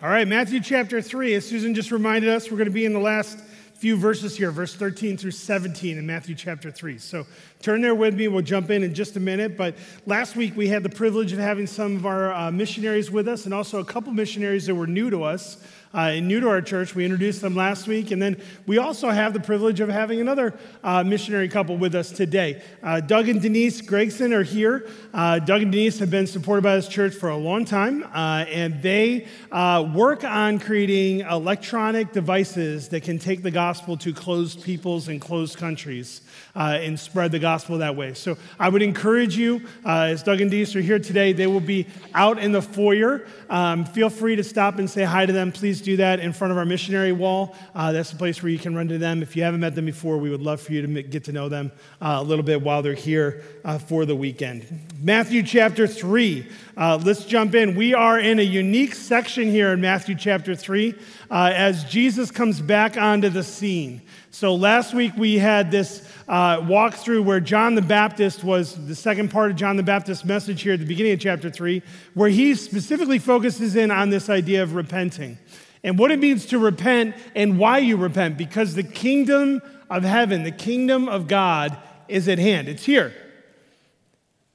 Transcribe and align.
All 0.00 0.08
right, 0.08 0.26
Matthew 0.26 0.60
chapter 0.60 1.00
3. 1.00 1.34
As 1.34 1.48
Susan 1.48 1.74
just 1.74 1.92
reminded 1.92 2.30
us, 2.30 2.50
we're 2.50 2.56
going 2.56 2.68
to 2.68 2.72
be 2.72 2.84
in 2.84 2.92
the 2.92 3.00
last 3.00 3.38
few 3.74 3.96
verses 3.96 4.36
here, 4.36 4.50
verse 4.50 4.74
13 4.74 5.16
through 5.16 5.30
17 5.30 5.98
in 5.98 6.06
Matthew 6.06 6.34
chapter 6.34 6.70
3. 6.70 6.98
So 6.98 7.24
turn 7.62 7.80
there 7.82 7.94
with 7.94 8.14
me. 8.14 8.26
We'll 8.26 8.42
jump 8.42 8.70
in 8.70 8.82
in 8.82 8.94
just 8.94 9.16
a 9.16 9.20
minute. 9.20 9.56
But 9.56 9.76
last 10.06 10.34
week 10.34 10.56
we 10.56 10.66
had 10.68 10.82
the 10.82 10.88
privilege 10.88 11.32
of 11.32 11.38
having 11.38 11.68
some 11.68 11.96
of 11.96 12.06
our 12.06 12.32
uh, 12.32 12.50
missionaries 12.50 13.12
with 13.12 13.28
us 13.28 13.44
and 13.44 13.54
also 13.54 13.78
a 13.78 13.84
couple 13.84 14.12
missionaries 14.12 14.66
that 14.66 14.74
were 14.74 14.88
new 14.88 15.10
to 15.10 15.22
us 15.22 15.64
uh, 15.92 16.12
new 16.14 16.40
to 16.40 16.48
our 16.48 16.60
church. 16.60 16.94
We 16.94 17.04
introduced 17.04 17.40
them 17.40 17.54
last 17.54 17.86
week. 17.86 18.10
And 18.10 18.20
then 18.20 18.40
we 18.66 18.78
also 18.78 19.10
have 19.10 19.32
the 19.32 19.40
privilege 19.40 19.80
of 19.80 19.88
having 19.88 20.20
another 20.20 20.58
uh, 20.84 21.04
missionary 21.04 21.48
couple 21.48 21.76
with 21.76 21.94
us 21.94 22.10
today. 22.10 22.62
Uh, 22.82 23.00
Doug 23.00 23.28
and 23.28 23.40
Denise 23.40 23.80
Gregson 23.80 24.32
are 24.32 24.42
here. 24.42 24.88
Uh, 25.14 25.38
Doug 25.38 25.62
and 25.62 25.72
Denise 25.72 25.98
have 25.98 26.10
been 26.10 26.26
supported 26.26 26.62
by 26.62 26.76
this 26.76 26.88
church 26.88 27.14
for 27.14 27.28
a 27.28 27.36
long 27.36 27.64
time, 27.64 28.04
uh, 28.14 28.44
and 28.48 28.82
they 28.82 29.26
uh, 29.50 29.88
work 29.94 30.24
on 30.24 30.58
creating 30.58 31.20
electronic 31.20 32.12
devices 32.12 32.88
that 32.88 33.02
can 33.02 33.18
take 33.18 33.42
the 33.42 33.50
gospel 33.50 33.96
to 33.96 34.12
closed 34.12 34.62
peoples 34.62 35.08
and 35.08 35.20
closed 35.20 35.56
countries 35.56 36.20
and 36.54 36.98
spread 36.98 37.30
the 37.30 37.38
gospel 37.38 37.78
that 37.78 37.94
way. 37.94 38.12
So 38.14 38.36
I 38.58 38.68
would 38.68 38.82
encourage 38.82 39.36
you, 39.36 39.62
as 39.84 40.24
Doug 40.24 40.40
and 40.40 40.50
Denise 40.50 40.74
are 40.74 40.80
here 40.80 40.98
today, 40.98 41.32
they 41.32 41.46
will 41.46 41.60
be 41.60 41.86
out 42.14 42.38
in 42.38 42.50
the 42.50 42.62
foyer. 42.62 43.26
Um, 43.48 43.84
feel 43.84 44.10
free 44.10 44.34
to 44.36 44.44
stop 44.44 44.78
and 44.78 44.90
say 44.90 45.04
hi 45.04 45.24
to 45.24 45.32
them. 45.32 45.52
Please 45.52 45.77
do 45.80 45.96
that 45.96 46.20
in 46.20 46.32
front 46.32 46.52
of 46.52 46.58
our 46.58 46.64
missionary 46.64 47.12
wall. 47.12 47.54
Uh, 47.74 47.92
that's 47.92 48.10
the 48.10 48.16
place 48.16 48.42
where 48.42 48.50
you 48.50 48.58
can 48.58 48.74
run 48.74 48.88
to 48.88 48.98
them. 48.98 49.22
If 49.22 49.36
you 49.36 49.42
haven't 49.42 49.60
met 49.60 49.74
them 49.74 49.86
before, 49.86 50.18
we 50.18 50.30
would 50.30 50.42
love 50.42 50.60
for 50.60 50.72
you 50.72 50.82
to 50.82 51.02
get 51.02 51.24
to 51.24 51.32
know 51.32 51.48
them 51.48 51.72
uh, 52.00 52.18
a 52.18 52.22
little 52.22 52.44
bit 52.44 52.62
while 52.62 52.82
they're 52.82 52.94
here 52.94 53.42
uh, 53.64 53.78
for 53.78 54.04
the 54.04 54.16
weekend. 54.16 54.66
Matthew 55.02 55.42
chapter 55.42 55.86
3. 55.86 56.46
Uh, 56.76 57.00
let's 57.02 57.24
jump 57.24 57.54
in. 57.54 57.74
We 57.74 57.94
are 57.94 58.18
in 58.18 58.38
a 58.38 58.42
unique 58.42 58.94
section 58.94 59.50
here 59.50 59.72
in 59.72 59.80
Matthew 59.80 60.14
chapter 60.14 60.54
3 60.54 60.94
uh, 61.30 61.52
as 61.54 61.84
Jesus 61.84 62.30
comes 62.30 62.60
back 62.60 62.96
onto 62.96 63.28
the 63.28 63.42
scene. 63.42 64.02
So 64.30 64.54
last 64.54 64.94
week 64.94 65.12
we 65.16 65.38
had 65.38 65.70
this 65.70 66.08
uh, 66.28 66.64
walk 66.68 66.94
through 66.94 67.22
where 67.22 67.40
John 67.40 67.74
the 67.74 67.82
Baptist 67.82 68.44
was 68.44 68.86
the 68.86 68.94
second 68.94 69.30
part 69.30 69.50
of 69.50 69.56
John 69.56 69.76
the 69.76 69.82
Baptist's 69.82 70.24
message 70.24 70.62
here 70.62 70.74
at 70.74 70.78
the 70.78 70.86
beginning 70.86 71.12
of 71.12 71.20
chapter 71.20 71.50
3, 71.50 71.82
where 72.14 72.28
he 72.28 72.54
specifically 72.54 73.18
focuses 73.18 73.74
in 73.74 73.90
on 73.90 74.10
this 74.10 74.28
idea 74.28 74.62
of 74.62 74.74
repenting 74.74 75.38
and 75.82 75.98
what 75.98 76.10
it 76.10 76.18
means 76.18 76.46
to 76.46 76.58
repent 76.58 77.14
and 77.34 77.58
why 77.58 77.78
you 77.78 77.96
repent, 77.96 78.36
because 78.36 78.74
the 78.74 78.82
kingdom 78.82 79.62
of 79.88 80.02
heaven, 80.02 80.42
the 80.42 80.50
kingdom 80.50 81.08
of 81.08 81.28
God, 81.28 81.76
is 82.08 82.28
at 82.28 82.38
hand. 82.38 82.68
It's 82.68 82.84
here. 82.84 83.12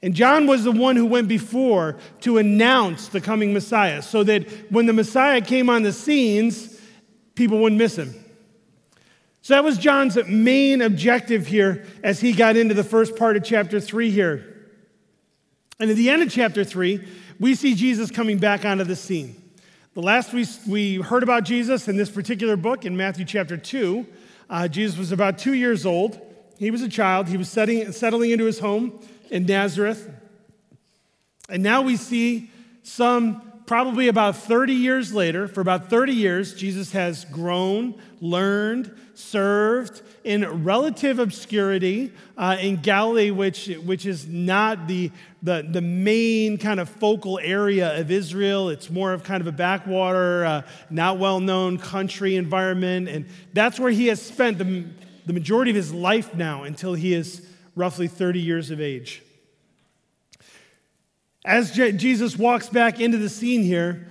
And 0.02 0.14
John 0.14 0.48
was 0.48 0.66
the 0.66 0.72
one 0.72 0.98
who 0.98 1.06
went 1.06 1.30
before 1.30 1.98
to 2.22 2.38
announce 2.38 3.08
the 3.08 3.22
coming 3.22 3.54
Messiah 3.54 4.02
so 4.02 4.24
that 4.26 4.50
when 4.70 4.86
the 4.86 4.94
Messiah 4.94 5.40
came 5.40 5.70
on 5.70 5.84
the 5.84 5.94
scenes, 5.94 6.78
people 7.36 7.60
wouldn't 7.60 7.80
miss 7.80 7.98
him. 7.98 8.14
So 9.42 9.54
that 9.56 9.64
was 9.64 9.78
John's 9.78 10.18
main 10.28 10.82
objective 10.82 11.48
here 11.48 11.86
as 12.02 12.22
he 12.22 12.34
got 12.34 12.58
into 12.58 12.74
the 12.74 12.84
first 12.84 13.16
part 13.16 13.38
of 13.38 13.44
chapter 13.44 13.80
3 13.80 14.10
here. 14.10 14.72
And 15.80 15.90
at 15.90 15.98
the 15.98 16.10
end 16.10 16.22
of 16.22 16.30
chapter 16.30 16.64
3, 16.64 17.06
we 17.40 17.56
see 17.56 17.76
Jesus 17.76 18.10
coming 18.10 18.38
back 18.38 18.64
onto 18.64 18.86
the 18.86 18.96
scene. 18.96 19.43
The 19.94 20.02
last 20.02 20.34
we, 20.34 20.48
we 20.68 20.96
heard 20.96 21.22
about 21.22 21.44
Jesus 21.44 21.88
in 21.88 21.98
this 21.98 22.10
particular 22.10 22.58
book, 22.58 22.84
in 22.84 22.98
Matthew 22.98 23.26
chapter 23.26 23.58
2, 23.58 24.08
uh, 24.50 24.68
Jesus 24.68 24.98
was 24.98 25.12
about 25.12 25.38
two 25.38 25.54
years 25.54 25.86
old. 25.86 26.20
He 26.58 26.72
was 26.72 26.82
a 26.82 26.90
child. 26.90 27.28
He 27.28 27.38
was 27.38 27.48
setting, 27.48 27.92
settling 27.92 28.32
into 28.32 28.46
his 28.46 28.58
home 28.58 29.00
in 29.30 29.46
Nazareth. 29.46 30.10
And 31.48 31.62
now 31.62 31.84
we 31.84 31.96
see 31.96 32.50
some 32.82 33.44
probably 33.68 34.08
about 34.08 34.36
30 34.36 34.74
years 34.74 35.14
later, 35.14 35.48
for 35.48 35.62
about 35.62 35.92
30 35.92 36.12
years, 36.12 36.56
Jesus 36.56 36.94
has 36.94 37.26
grown, 37.26 37.94
learned, 38.20 38.98
served 39.14 40.02
in 40.24 40.64
relative 40.64 41.20
obscurity 41.20 42.14
uh, 42.38 42.58
in 42.60 42.78
Galilee, 42.78 43.32
which, 43.32 43.68
which 43.86 44.06
is 44.06 44.26
not 44.28 44.88
the, 44.88 45.12
the, 45.42 45.68
the 45.70 45.82
main 45.82 46.58
kind 46.58 46.80
of 46.80 46.88
focal 46.88 47.40
area 47.40 48.00
of 48.00 48.10
Israel. 48.10 48.70
It's 48.70 48.90
more 48.90 49.12
of 49.14 49.24
kind 49.24 49.42
of 49.42 49.48
a 49.48 49.52
backwater, 49.52 50.46
uh, 50.46 50.62
not 50.90 51.20
well 51.20 51.40
known 51.40 51.78
country 51.78 52.36
environment. 52.36 53.10
And 53.10 53.26
that's 53.52 53.80
where 53.80 53.92
he 53.92 54.08
has 54.08 54.22
spent 54.22 54.58
the, 54.58 54.86
the 55.26 55.34
majority 55.34 55.72
of 55.72 55.76
his 55.76 55.94
life 55.94 56.34
now 56.34 56.64
until 56.64 56.94
he 56.94 57.14
is 57.14 57.46
roughly 57.76 58.08
30 58.08 58.40
years 58.40 58.72
of 58.72 58.80
age. 58.80 59.22
As 61.46 61.72
Je- 61.72 61.92
Jesus 61.92 62.38
walks 62.38 62.70
back 62.70 63.02
into 63.02 63.18
the 63.18 63.30
scene 63.30 63.64
here, 63.64 64.08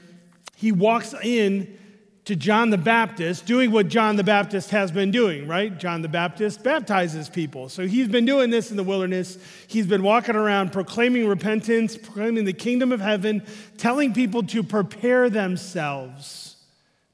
he 0.56 0.72
walks 0.72 1.15
in 1.15 1.78
to 2.25 2.37
John 2.37 2.71
the 2.71 2.78
Baptist, 2.78 3.47
doing 3.47 3.72
what 3.72 3.88
John 3.88 4.15
the 4.15 4.22
Baptist 4.22 4.71
has 4.71 4.93
been 4.93 5.10
doing, 5.10 5.49
right? 5.49 5.77
John 5.77 6.03
the 6.03 6.09
Baptist 6.09 6.62
baptizes 6.62 7.28
people. 7.28 7.69
So 7.69 7.87
he's 7.87 8.06
been 8.06 8.25
doing 8.25 8.50
this 8.50 8.71
in 8.71 8.77
the 8.77 8.84
wilderness. 8.84 9.38
He's 9.66 9.88
been 9.88 10.05
walking 10.05 10.37
around 10.37 10.72
proclaiming 10.72 11.27
repentance, 11.27 11.97
proclaiming 11.97 12.44
the 12.44 12.53
kingdom 12.53 12.93
of 12.93 13.00
heaven, 13.00 13.44
telling 13.77 14.15
people 14.15 14.44
to 14.44 14.62
prepare 14.62 15.28
themselves 15.31 16.56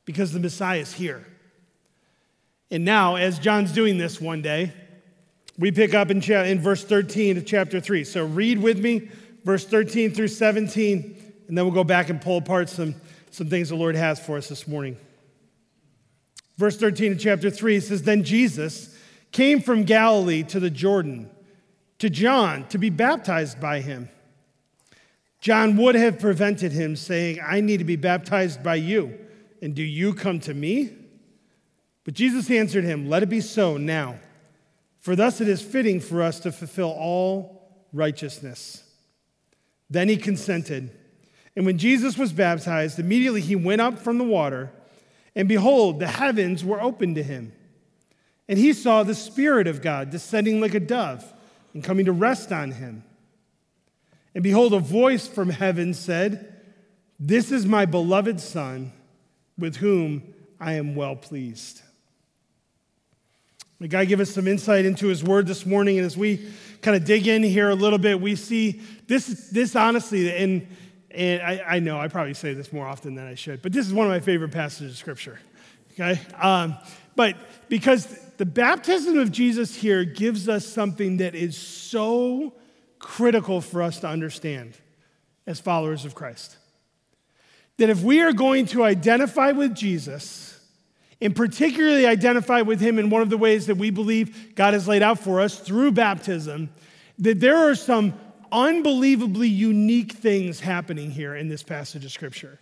because 0.04 0.32
the 0.32 0.40
Messiah 0.40 0.80
is 0.80 0.92
here. 0.92 1.26
And 2.70 2.84
now, 2.84 3.16
as 3.16 3.38
John's 3.38 3.72
doing 3.72 3.96
this 3.96 4.20
one 4.20 4.42
day, 4.42 4.74
we 5.58 5.72
pick 5.72 5.94
up 5.94 6.10
in, 6.10 6.20
cha- 6.20 6.42
in 6.42 6.60
verse 6.60 6.84
13 6.84 7.38
of 7.38 7.46
chapter 7.46 7.80
3. 7.80 8.04
So 8.04 8.26
read 8.26 8.58
with 8.58 8.78
me 8.78 9.10
verse 9.44 9.64
13 9.64 10.12
through 10.12 10.28
17, 10.28 11.34
and 11.48 11.56
then 11.56 11.64
we'll 11.64 11.74
go 11.74 11.84
back 11.84 12.10
and 12.10 12.20
pull 12.20 12.36
apart 12.36 12.68
some, 12.68 12.94
some 13.30 13.48
things 13.48 13.68
the 13.68 13.76
Lord 13.76 13.96
has 13.96 14.18
for 14.18 14.36
us 14.36 14.48
this 14.48 14.66
morning. 14.66 14.96
Verse 16.56 16.76
13 16.76 17.12
of 17.12 17.20
chapter 17.20 17.50
3 17.50 17.80
says, 17.80 18.02
Then 18.02 18.24
Jesus 18.24 18.96
came 19.32 19.60
from 19.60 19.84
Galilee 19.84 20.42
to 20.44 20.60
the 20.60 20.70
Jordan 20.70 21.30
to 21.98 22.10
John 22.10 22.66
to 22.68 22.78
be 22.78 22.90
baptized 22.90 23.60
by 23.60 23.80
him. 23.80 24.08
John 25.40 25.76
would 25.76 25.94
have 25.94 26.18
prevented 26.18 26.72
him, 26.72 26.96
saying, 26.96 27.38
I 27.44 27.60
need 27.60 27.76
to 27.78 27.84
be 27.84 27.96
baptized 27.96 28.62
by 28.62 28.74
you, 28.76 29.18
and 29.62 29.74
do 29.74 29.82
you 29.82 30.12
come 30.14 30.40
to 30.40 30.54
me? 30.54 30.92
But 32.04 32.14
Jesus 32.14 32.50
answered 32.50 32.84
him, 32.84 33.08
Let 33.08 33.22
it 33.22 33.28
be 33.28 33.40
so 33.40 33.76
now, 33.76 34.18
for 34.98 35.14
thus 35.14 35.40
it 35.40 35.48
is 35.48 35.62
fitting 35.62 36.00
for 36.00 36.22
us 36.22 36.40
to 36.40 36.50
fulfill 36.50 36.90
all 36.90 37.86
righteousness. 37.92 38.82
Then 39.88 40.08
he 40.08 40.16
consented. 40.16 40.90
And 41.56 41.66
when 41.66 41.78
Jesus 41.78 42.16
was 42.16 42.32
baptized, 42.32 42.98
immediately 42.98 43.40
he 43.40 43.56
went 43.56 43.80
up 43.80 43.98
from 43.98 44.18
the 44.18 44.24
water, 44.24 44.70
and 45.34 45.48
behold, 45.48 46.00
the 46.00 46.06
heavens 46.06 46.64
were 46.64 46.80
opened 46.80 47.16
to 47.16 47.22
him. 47.22 47.52
And 48.48 48.58
he 48.58 48.72
saw 48.72 49.02
the 49.02 49.14
Spirit 49.14 49.66
of 49.66 49.82
God 49.82 50.10
descending 50.10 50.60
like 50.60 50.74
a 50.74 50.80
dove 50.80 51.24
and 51.74 51.84
coming 51.84 52.06
to 52.06 52.12
rest 52.12 52.50
on 52.50 52.72
him. 52.72 53.04
And 54.34 54.42
behold, 54.42 54.72
a 54.72 54.78
voice 54.78 55.26
from 55.26 55.50
heaven 55.50 55.94
said, 55.94 56.62
This 57.20 57.52
is 57.52 57.66
my 57.66 57.86
beloved 57.86 58.40
Son, 58.40 58.92
with 59.58 59.76
whom 59.76 60.22
I 60.60 60.74
am 60.74 60.94
well 60.94 61.16
pleased. 61.16 61.82
May 63.80 63.86
God 63.86 64.08
give 64.08 64.18
us 64.18 64.30
some 64.30 64.48
insight 64.48 64.84
into 64.84 65.06
his 65.06 65.22
word 65.22 65.46
this 65.46 65.64
morning. 65.64 65.98
And 65.98 66.06
as 66.06 66.16
we 66.16 66.50
kind 66.82 66.96
of 66.96 67.04
dig 67.04 67.28
in 67.28 67.44
here 67.44 67.68
a 67.68 67.76
little 67.76 67.98
bit, 67.98 68.20
we 68.20 68.34
see 68.34 68.80
this, 69.06 69.50
this 69.50 69.76
honestly, 69.76 70.36
and, 70.36 70.66
and 71.10 71.42
I, 71.42 71.62
I 71.66 71.78
know 71.78 71.98
I 71.98 72.08
probably 72.08 72.34
say 72.34 72.54
this 72.54 72.72
more 72.72 72.86
often 72.86 73.14
than 73.14 73.26
I 73.26 73.34
should, 73.34 73.62
but 73.62 73.72
this 73.72 73.86
is 73.86 73.92
one 73.92 74.06
of 74.06 74.12
my 74.12 74.20
favorite 74.20 74.52
passages 74.52 74.92
of 74.92 74.98
scripture. 74.98 75.38
Okay? 75.92 76.20
Um, 76.40 76.76
but 77.16 77.36
because 77.68 78.06
the 78.36 78.46
baptism 78.46 79.18
of 79.18 79.32
Jesus 79.32 79.74
here 79.74 80.04
gives 80.04 80.48
us 80.48 80.66
something 80.66 81.16
that 81.18 81.34
is 81.34 81.56
so 81.56 82.52
critical 82.98 83.60
for 83.60 83.82
us 83.82 84.00
to 84.00 84.08
understand 84.08 84.74
as 85.46 85.60
followers 85.60 86.04
of 86.04 86.14
Christ. 86.14 86.56
That 87.78 87.90
if 87.90 88.02
we 88.02 88.20
are 88.20 88.32
going 88.32 88.66
to 88.66 88.84
identify 88.84 89.52
with 89.52 89.74
Jesus, 89.74 90.60
and 91.20 91.34
particularly 91.34 92.06
identify 92.06 92.60
with 92.60 92.80
him 92.80 92.98
in 92.98 93.10
one 93.10 93.22
of 93.22 93.30
the 93.30 93.38
ways 93.38 93.66
that 93.66 93.76
we 93.76 93.90
believe 93.90 94.54
God 94.54 94.74
has 94.74 94.86
laid 94.86 95.02
out 95.02 95.18
for 95.18 95.40
us 95.40 95.58
through 95.58 95.92
baptism, 95.92 96.70
that 97.18 97.40
there 97.40 97.56
are 97.56 97.74
some 97.74 98.14
unbelievably 98.52 99.48
unique 99.48 100.12
things 100.12 100.60
happening 100.60 101.10
here 101.10 101.34
in 101.34 101.48
this 101.48 101.62
passage 101.62 102.04
of 102.04 102.12
Scripture. 102.12 102.58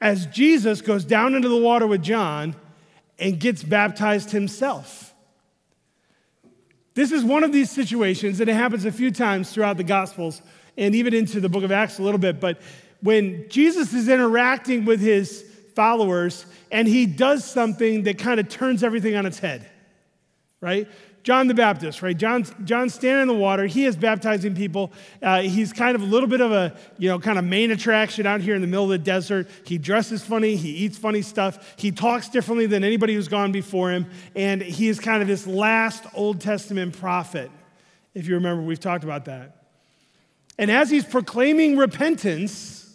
As 0.00 0.26
Jesus 0.26 0.80
goes 0.80 1.04
down 1.04 1.34
into 1.34 1.48
the 1.48 1.56
water 1.56 1.86
with 1.86 2.02
John 2.02 2.56
and 3.18 3.38
gets 3.38 3.62
baptized 3.62 4.30
himself. 4.30 5.14
This 6.94 7.12
is 7.12 7.22
one 7.22 7.44
of 7.44 7.52
these 7.52 7.70
situations, 7.70 8.40
and 8.40 8.48
it 8.48 8.54
happens 8.54 8.84
a 8.84 8.92
few 8.92 9.10
times 9.10 9.52
throughout 9.52 9.76
the 9.76 9.84
Gospels 9.84 10.42
and 10.76 10.94
even 10.94 11.14
into 11.14 11.40
the 11.40 11.48
book 11.48 11.62
of 11.62 11.70
Acts 11.70 11.98
a 11.98 12.02
little 12.02 12.18
bit, 12.18 12.40
but 12.40 12.60
when 13.02 13.48
Jesus 13.48 13.92
is 13.92 14.08
interacting 14.08 14.84
with 14.84 15.00
his 15.00 15.44
followers 15.74 16.46
and 16.70 16.86
he 16.86 17.06
does 17.06 17.44
something 17.44 18.02
that 18.04 18.18
kind 18.18 18.40
of 18.40 18.48
turns 18.48 18.82
everything 18.82 19.16
on 19.16 19.26
its 19.26 19.38
head, 19.38 19.66
right? 20.60 20.88
John 21.22 21.48
the 21.48 21.54
Baptist, 21.54 22.00
right? 22.00 22.16
John, 22.16 22.46
John's 22.64 22.94
standing 22.94 23.22
in 23.22 23.28
the 23.28 23.34
water. 23.34 23.66
He 23.66 23.84
is 23.84 23.94
baptizing 23.94 24.54
people. 24.54 24.90
Uh, 25.22 25.42
he's 25.42 25.70
kind 25.72 25.94
of 25.94 26.00
a 26.00 26.06
little 26.06 26.28
bit 26.28 26.40
of 26.40 26.50
a, 26.50 26.74
you 26.98 27.10
know, 27.10 27.18
kind 27.18 27.38
of 27.38 27.44
main 27.44 27.70
attraction 27.70 28.26
out 28.26 28.40
here 28.40 28.54
in 28.54 28.62
the 28.62 28.66
middle 28.66 28.84
of 28.84 28.90
the 28.90 28.98
desert. 28.98 29.46
He 29.64 29.76
dresses 29.76 30.24
funny. 30.24 30.56
He 30.56 30.70
eats 30.70 30.96
funny 30.96 31.20
stuff. 31.20 31.74
He 31.76 31.90
talks 31.92 32.28
differently 32.28 32.66
than 32.66 32.84
anybody 32.84 33.14
who's 33.14 33.28
gone 33.28 33.52
before 33.52 33.90
him. 33.90 34.06
And 34.34 34.62
he 34.62 34.88
is 34.88 34.98
kind 34.98 35.20
of 35.20 35.28
this 35.28 35.46
last 35.46 36.04
Old 36.14 36.40
Testament 36.40 36.98
prophet. 36.98 37.50
If 38.14 38.26
you 38.26 38.34
remember, 38.34 38.62
we've 38.62 38.80
talked 38.80 39.04
about 39.04 39.26
that. 39.26 39.56
And 40.58 40.70
as 40.70 40.90
he's 40.90 41.04
proclaiming 41.04 41.76
repentance, 41.76 42.94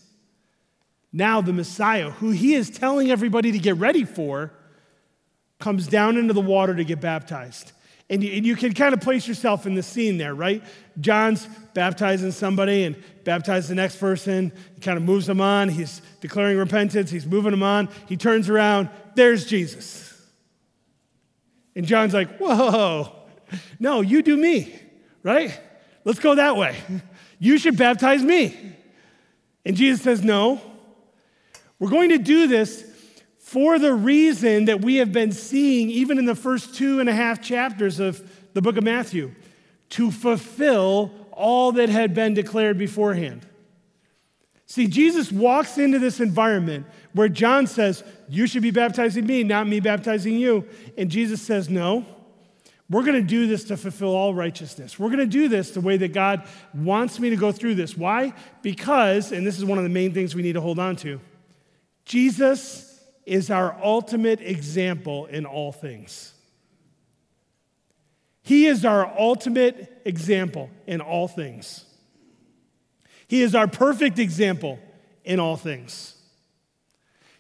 now 1.13 1.42
the 1.42 1.54
Messiah, 1.54 2.10
who 2.10 2.31
he 2.31 2.56
is 2.56 2.72
telling 2.72 3.12
everybody 3.12 3.51
to 3.51 3.60
get 3.60 3.77
ready 3.77 4.04
for, 4.04 4.51
comes 5.60 5.88
down 5.88 6.18
into 6.18 6.33
the 6.33 6.42
water 6.42 6.75
to 6.75 6.83
get 6.83 7.00
baptized. 7.00 7.72
And 8.09 8.23
you, 8.23 8.33
and 8.33 8.45
you, 8.45 8.55
can 8.55 8.73
kind 8.73 8.93
of 8.93 9.01
place 9.01 9.27
yourself 9.27 9.65
in 9.65 9.73
the 9.73 9.81
scene 9.81 10.17
there, 10.17 10.35
right? 10.35 10.63
John's 10.99 11.47
baptizing 11.73 12.31
somebody 12.31 12.83
and 12.83 12.95
baptizes 13.23 13.69
the 13.69 13.75
next 13.75 13.95
person. 13.95 14.51
He 14.75 14.81
kind 14.81 14.97
of 14.97 15.03
moves 15.03 15.25
them 15.25 15.41
on. 15.41 15.69
He's 15.69 16.01
declaring 16.21 16.57
repentance. 16.57 17.09
He's 17.09 17.25
moving 17.25 17.51
them 17.51 17.63
on. 17.63 17.89
He 18.07 18.15
turns 18.15 18.47
around. 18.47 18.89
There's 19.15 19.45
Jesus. 19.45 20.13
And 21.75 21.85
John's 21.85 22.13
like, 22.13 22.37
whoa, 22.37 23.11
no, 23.79 24.01
you 24.01 24.21
do 24.21 24.37
me, 24.37 24.79
right? 25.23 25.59
Let's 26.03 26.19
go 26.19 26.35
that 26.35 26.55
way. 26.55 26.77
You 27.39 27.57
should 27.57 27.75
baptize 27.75 28.21
me. 28.21 28.55
And 29.65 29.75
Jesus 29.75 30.01
says, 30.03 30.23
no. 30.23 30.61
We're 31.79 31.89
going 31.89 32.09
to 32.09 32.17
do 32.17 32.47
this 32.47 32.83
for 33.55 33.79
the 33.79 33.93
reason 33.93 34.65
that 34.65 34.81
we 34.81 34.97
have 34.97 35.13
been 35.13 35.31
seeing 35.31 35.89
even 35.89 36.19
in 36.19 36.25
the 36.25 36.35
first 36.35 36.75
two 36.75 36.99
and 36.99 37.07
a 37.07 37.13
half 37.13 37.41
chapters 37.41 38.01
of 38.01 38.21
the 38.53 38.61
book 38.61 38.75
of 38.75 38.83
Matthew 38.83 39.33
to 39.91 40.11
fulfill 40.11 41.09
all 41.31 41.71
that 41.71 41.87
had 41.87 42.13
been 42.13 42.33
declared 42.33 42.77
beforehand. 42.77 43.47
See, 44.65 44.87
Jesus 44.87 45.31
walks 45.31 45.77
into 45.77 45.99
this 45.99 46.19
environment 46.19 46.85
where 47.13 47.29
John 47.29 47.65
says, 47.65 48.03
You 48.27 48.45
should 48.45 48.61
be 48.61 48.71
baptizing 48.71 49.25
me, 49.25 49.41
not 49.45 49.69
me 49.69 49.79
baptizing 49.79 50.37
you. 50.37 50.67
And 50.97 51.09
Jesus 51.09 51.41
says, 51.41 51.69
No, 51.69 52.05
we're 52.89 53.05
going 53.05 53.21
to 53.21 53.21
do 53.21 53.47
this 53.47 53.63
to 53.65 53.77
fulfill 53.77 54.13
all 54.13 54.33
righteousness. 54.33 54.99
We're 54.99 55.07
going 55.07 55.19
to 55.19 55.25
do 55.25 55.47
this 55.47 55.71
the 55.71 55.79
way 55.79 55.95
that 55.95 56.11
God 56.11 56.45
wants 56.73 57.21
me 57.21 57.29
to 57.29 57.37
go 57.37 57.53
through 57.53 57.75
this. 57.75 57.95
Why? 57.95 58.33
Because, 58.61 59.31
and 59.31 59.47
this 59.47 59.57
is 59.57 59.63
one 59.63 59.77
of 59.77 59.85
the 59.85 59.89
main 59.89 60.13
things 60.13 60.35
we 60.35 60.41
need 60.41 60.55
to 60.55 60.61
hold 60.61 60.77
on 60.77 60.97
to, 60.97 61.21
Jesus 62.03 62.91
is 63.25 63.50
our 63.50 63.75
ultimate 63.83 64.42
example 64.42 65.25
in 65.25 65.45
all 65.45 65.72
things. 65.72 66.33
He 68.44 68.68
is 68.68 68.86
our 68.86 69.12
ultimate 69.18 70.01
example 70.06 70.69
in 70.86 71.01
all 71.01 71.27
things. 71.27 71.86
He 73.27 73.42
is 73.42 73.56
our 73.56 73.68
perfect 73.68 74.19
example 74.19 74.77
in 75.24 75.39
all 75.39 75.57
things. 75.57 76.16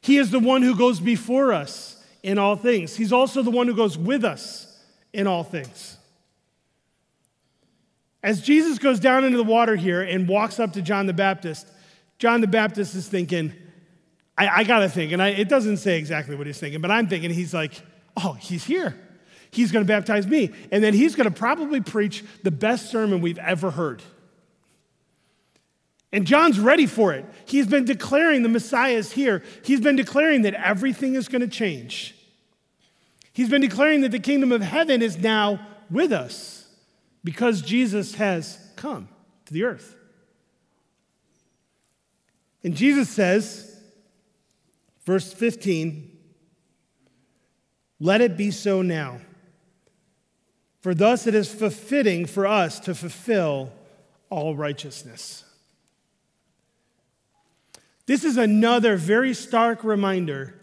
He 0.01 0.17
is 0.17 0.31
the 0.31 0.39
one 0.39 0.63
who 0.63 0.75
goes 0.75 0.99
before 0.99 1.53
us 1.53 2.03
in 2.23 2.39
all 2.39 2.55
things. 2.55 2.95
He's 2.95 3.13
also 3.13 3.43
the 3.43 3.51
one 3.51 3.67
who 3.67 3.75
goes 3.75 3.97
with 3.97 4.25
us 4.25 4.83
in 5.13 5.27
all 5.27 5.43
things. 5.43 5.97
As 8.23 8.41
Jesus 8.41 8.79
goes 8.79 8.99
down 8.99 9.23
into 9.23 9.37
the 9.37 9.43
water 9.43 9.75
here 9.75 10.01
and 10.01 10.27
walks 10.27 10.59
up 10.59 10.73
to 10.73 10.81
John 10.81 11.05
the 11.05 11.13
Baptist, 11.13 11.67
John 12.17 12.41
the 12.41 12.47
Baptist 12.47 12.95
is 12.95 13.07
thinking, 13.07 13.53
I, 14.37 14.47
I 14.47 14.63
got 14.63 14.79
to 14.79 14.89
think, 14.89 15.11
and 15.11 15.21
I, 15.21 15.29
it 15.29 15.47
doesn't 15.47 15.77
say 15.77 15.97
exactly 15.97 16.35
what 16.35 16.47
he's 16.47 16.59
thinking, 16.59 16.81
but 16.81 16.91
I'm 16.91 17.07
thinking 17.07 17.31
he's 17.31 17.53
like, 17.53 17.73
oh, 18.17 18.33
he's 18.33 18.63
here. 18.63 18.95
He's 19.51 19.71
to 19.85 19.87
baptize 19.87 20.27
me. 20.27 20.51
And 20.71 20.83
then 20.83 20.93
he's 20.93 21.15
to 21.29 21.31
probably 21.31 21.79
preach 21.79 22.23
the 22.43 22.51
best 22.51 22.89
sermon 22.89 23.21
we've 23.21 23.37
ever 23.37 23.71
heard. 23.71 24.03
And 26.11 26.25
John's 26.25 26.59
ready 26.59 26.85
for 26.85 27.13
it. 27.13 27.25
He's 27.45 27.67
been 27.67 27.85
declaring 27.85 28.43
the 28.43 28.49
Messiah 28.49 28.95
is 28.95 29.11
here. 29.11 29.43
He's 29.63 29.81
been 29.81 29.95
declaring 29.95 30.43
that 30.43 30.53
everything 30.53 31.15
is 31.15 31.27
going 31.27 31.41
to 31.41 31.47
change. 31.47 32.15
He's 33.33 33.49
been 33.49 33.61
declaring 33.61 34.01
that 34.01 34.11
the 34.11 34.19
kingdom 34.19 34.51
of 34.51 34.61
heaven 34.61 35.01
is 35.01 35.17
now 35.17 35.59
with 35.89 36.13
us 36.13 36.67
because 37.23 37.61
Jesus 37.61 38.15
has 38.15 38.57
come 38.75 39.09
to 39.45 39.53
the 39.53 39.63
earth. 39.63 39.95
And 42.63 42.75
Jesus 42.75 43.09
says, 43.09 43.74
Verse 45.05 45.31
15 45.31 46.11
Let 47.99 48.21
it 48.21 48.37
be 48.37 48.51
so 48.51 48.81
now. 48.81 49.19
For 50.81 50.93
thus 50.93 51.25
it 51.25 51.33
is 51.33 51.51
fitting 51.51 52.27
for 52.27 52.45
us 52.45 52.79
to 52.81 52.93
fulfill 52.93 53.71
all 54.29 54.55
righteousness. 54.55 55.43
This 58.05 58.23
is 58.23 58.37
another 58.37 58.95
very 58.95 59.33
stark 59.33 59.83
reminder 59.83 60.53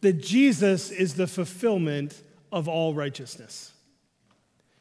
that 0.00 0.22
Jesus 0.22 0.90
is 0.90 1.14
the 1.14 1.26
fulfillment 1.26 2.22
of 2.50 2.66
all 2.66 2.94
righteousness. 2.94 3.72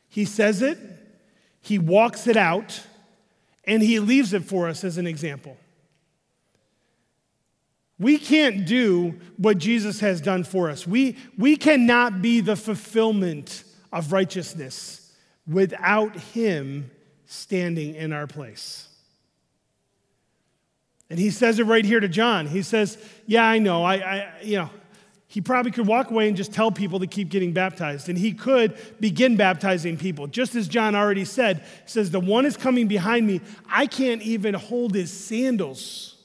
He 0.07 0.23
says 0.23 0.61
it, 0.61 0.77
he 1.61 1.79
walks 1.79 2.27
it 2.27 2.37
out, 2.37 2.81
and 3.65 3.83
he 3.83 3.99
leaves 3.99 4.31
it 4.33 4.45
for 4.45 4.69
us 4.69 4.85
as 4.85 4.97
an 4.97 5.05
example. 5.05 5.57
We 7.99 8.17
can't 8.17 8.65
do 8.65 9.19
what 9.37 9.57
Jesus 9.57 9.99
has 10.01 10.21
done 10.21 10.43
for 10.43 10.69
us. 10.69 10.85
We, 10.85 11.17
we 11.37 11.55
cannot 11.55 12.21
be 12.21 12.41
the 12.41 12.55
fulfillment 12.55 13.63
of 13.91 14.11
righteousness 14.11 15.13
without 15.47 16.15
Him 16.15 16.91
standing 17.25 17.95
in 17.95 18.13
our 18.13 18.27
place. 18.27 18.87
And 21.09 21.17
he 21.17 21.29
says 21.29 21.59
it 21.59 21.63
right 21.63 21.85
here 21.85 21.99
to 21.99 22.07
John. 22.07 22.47
He 22.47 22.61
says, 22.61 22.97
Yeah, 23.25 23.45
I 23.45 23.59
know. 23.59 23.83
I, 23.83 23.95
I, 23.95 24.33
you 24.41 24.57
know, 24.57 24.69
he 25.27 25.41
probably 25.41 25.71
could 25.71 25.87
walk 25.87 26.11
away 26.11 26.27
and 26.27 26.35
just 26.35 26.53
tell 26.53 26.71
people 26.71 26.99
to 26.99 27.07
keep 27.07 27.29
getting 27.29 27.53
baptized. 27.53 28.09
And 28.09 28.17
he 28.17 28.33
could 28.33 28.77
begin 28.99 29.35
baptizing 29.37 29.97
people. 29.97 30.27
Just 30.27 30.55
as 30.55 30.67
John 30.67 30.95
already 30.95 31.25
said, 31.25 31.59
he 31.59 31.89
says, 31.89 32.11
The 32.11 32.19
one 32.19 32.45
is 32.45 32.57
coming 32.57 32.87
behind 32.87 33.25
me. 33.25 33.41
I 33.69 33.87
can't 33.87 34.21
even 34.21 34.53
hold 34.53 34.93
his 34.93 35.11
sandals. 35.11 36.16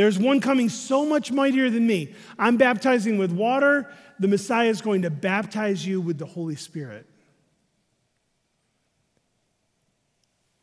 There's 0.00 0.18
one 0.18 0.40
coming 0.40 0.70
so 0.70 1.04
much 1.04 1.30
mightier 1.30 1.68
than 1.68 1.86
me. 1.86 2.14
I'm 2.38 2.56
baptizing 2.56 3.18
with 3.18 3.30
water. 3.30 3.86
The 4.18 4.28
Messiah 4.28 4.70
is 4.70 4.80
going 4.80 5.02
to 5.02 5.10
baptize 5.10 5.86
you 5.86 6.00
with 6.00 6.16
the 6.16 6.24
Holy 6.24 6.56
Spirit. 6.56 7.04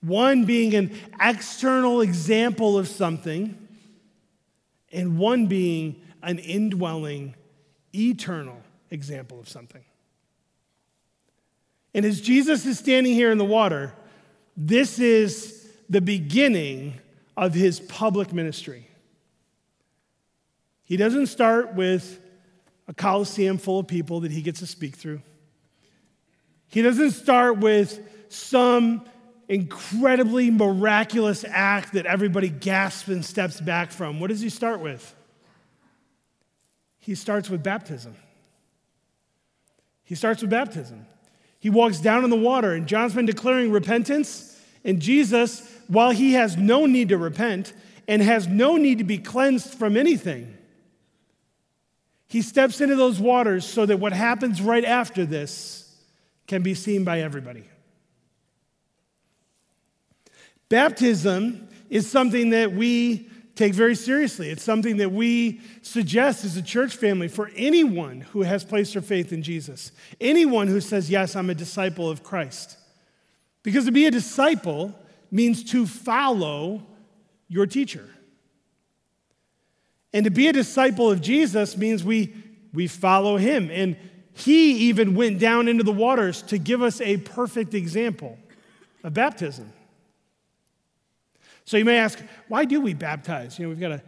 One 0.01 0.45
being 0.45 0.73
an 0.73 0.91
external 1.21 2.01
example 2.01 2.79
of 2.79 2.87
something, 2.87 3.55
and 4.91 5.19
one 5.19 5.45
being 5.45 6.01
an 6.23 6.39
indwelling, 6.39 7.35
eternal 7.93 8.57
example 8.89 9.39
of 9.39 9.47
something. 9.47 9.83
And 11.93 12.07
as 12.07 12.21
Jesus 12.21 12.65
is 12.65 12.79
standing 12.79 13.13
here 13.13 13.29
in 13.29 13.37
the 13.37 13.45
water, 13.45 13.93
this 14.55 14.97
is 14.97 15.71
the 15.91 16.01
beginning 16.01 16.95
of 17.37 17.53
his 17.53 17.79
public 17.79 18.33
ministry. 18.33 18.86
He 20.87 20.95
doesn't 20.95 21.27
start 21.27 21.75
with 21.75 22.21
a 22.87 22.93
coliseum 22.93 23.57
full 23.57 23.79
of 23.79 23.87
people 23.87 24.21
that 24.21 24.31
he 24.31 24.41
gets 24.41 24.59
to 24.59 24.65
speak 24.65 24.95
through. 24.95 25.21
He 26.69 26.81
doesn't 26.81 27.11
start 27.11 27.57
with 27.57 27.99
some 28.29 29.05
incredibly 29.49 30.49
miraculous 30.49 31.43
act 31.45 31.93
that 31.93 32.05
everybody 32.05 32.47
gasps 32.47 33.09
and 33.09 33.23
steps 33.23 33.59
back 33.59 33.91
from. 33.91 34.21
What 34.21 34.29
does 34.29 34.39
he 34.39 34.47
start 34.47 34.79
with? 34.79 35.13
He 36.99 37.15
starts 37.15 37.49
with 37.49 37.61
baptism. 37.61 38.15
He 40.05 40.15
starts 40.15 40.41
with 40.41 40.51
baptism. 40.51 41.05
He 41.59 41.69
walks 41.69 41.99
down 41.99 42.23
in 42.23 42.29
the 42.29 42.37
water, 42.37 42.71
and 42.71 42.87
John's 42.87 43.13
been 43.13 43.25
declaring 43.25 43.73
repentance. 43.73 44.57
And 44.85 45.01
Jesus, 45.01 45.69
while 45.87 46.11
he 46.11 46.33
has 46.33 46.55
no 46.55 46.85
need 46.85 47.09
to 47.09 47.17
repent 47.17 47.73
and 48.07 48.21
has 48.21 48.47
no 48.47 48.77
need 48.77 48.99
to 48.99 49.03
be 49.03 49.17
cleansed 49.17 49.73
from 49.73 49.97
anything, 49.97 50.56
he 52.27 52.41
steps 52.41 52.81
into 52.81 52.95
those 52.95 53.19
waters 53.19 53.65
so 53.65 53.85
that 53.85 53.97
what 53.97 54.13
happens 54.13 54.61
right 54.61 54.83
after 54.83 55.25
this 55.25 55.95
can 56.45 56.61
be 56.61 56.73
seen 56.73 57.03
by 57.03 57.21
everybody. 57.21 57.63
Baptism 60.69 61.67
is 61.89 62.09
something 62.09 62.49
that 62.49 62.73
we 62.73 63.29
take 63.55 63.73
very 63.73 63.95
seriously. 63.95 64.49
It's 64.49 64.63
something 64.63 64.97
that 64.97 65.11
we 65.11 65.61
suggest 65.81 66.43
as 66.45 66.57
a 66.57 66.61
church 66.61 66.95
family 66.95 67.27
for 67.27 67.49
anyone 67.55 68.21
who 68.21 68.43
has 68.43 68.63
placed 68.63 68.93
their 68.93 69.01
faith 69.01 69.31
in 69.31 69.41
Jesus, 69.41 69.91
anyone 70.19 70.67
who 70.67 70.81
says, 70.81 71.09
Yes, 71.09 71.35
I'm 71.35 71.49
a 71.49 71.55
disciple 71.55 72.09
of 72.09 72.23
Christ. 72.23 72.77
Because 73.63 73.85
to 73.85 73.91
be 73.91 74.05
a 74.05 74.11
disciple 74.11 74.93
means 75.31 75.63
to 75.71 75.85
follow 75.85 76.83
your 77.47 77.65
teacher. 77.65 78.09
And 80.17 80.23
to 80.23 80.31
be 80.31 80.47
a 80.47 80.53
disciple 80.53 81.11
of 81.11 81.21
Jesus 81.21 81.77
means 81.77 82.03
we, 82.03 82.33
we 82.73 82.87
follow 82.87 83.37
him. 83.37 83.69
And 83.69 83.95
He 84.33 84.89
even 84.89 85.13
went 85.13 85.37
down 85.37 85.67
into 85.67 85.83
the 85.83 85.91
waters 85.91 86.41
to 86.47 86.57
give 86.57 86.81
us 86.81 86.99
a 87.01 87.17
perfect 87.17 87.75
example 87.75 88.39
of 89.03 89.13
baptism. 89.13 89.71
So 91.65 91.77
you 91.77 91.85
may 91.85 91.99
ask, 91.99 92.17
why 92.47 92.65
do 92.65 92.81
we 92.81 92.95
baptize? 92.95 93.59
You 93.59 93.65
know, 93.65 93.69
we've 93.69 93.79
got 93.79 93.91
a 93.91 94.01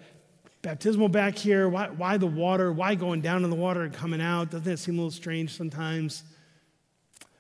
baptismal 0.64 1.10
back 1.10 1.38
here. 1.38 1.70
Why, 1.70 1.90
why 1.90 2.18
the 2.18 2.26
water? 2.26 2.74
Why 2.74 2.96
going 2.96 3.22
down 3.22 3.44
in 3.44 3.52
the 3.52 3.56
water 3.56 3.84
and 3.84 3.94
coming 3.94 4.20
out? 4.20 4.50
Doesn't 4.50 4.64
that 4.64 4.78
seem 4.78 4.96
a 4.96 4.98
little 4.98 5.12
strange 5.12 5.56
sometimes? 5.56 6.24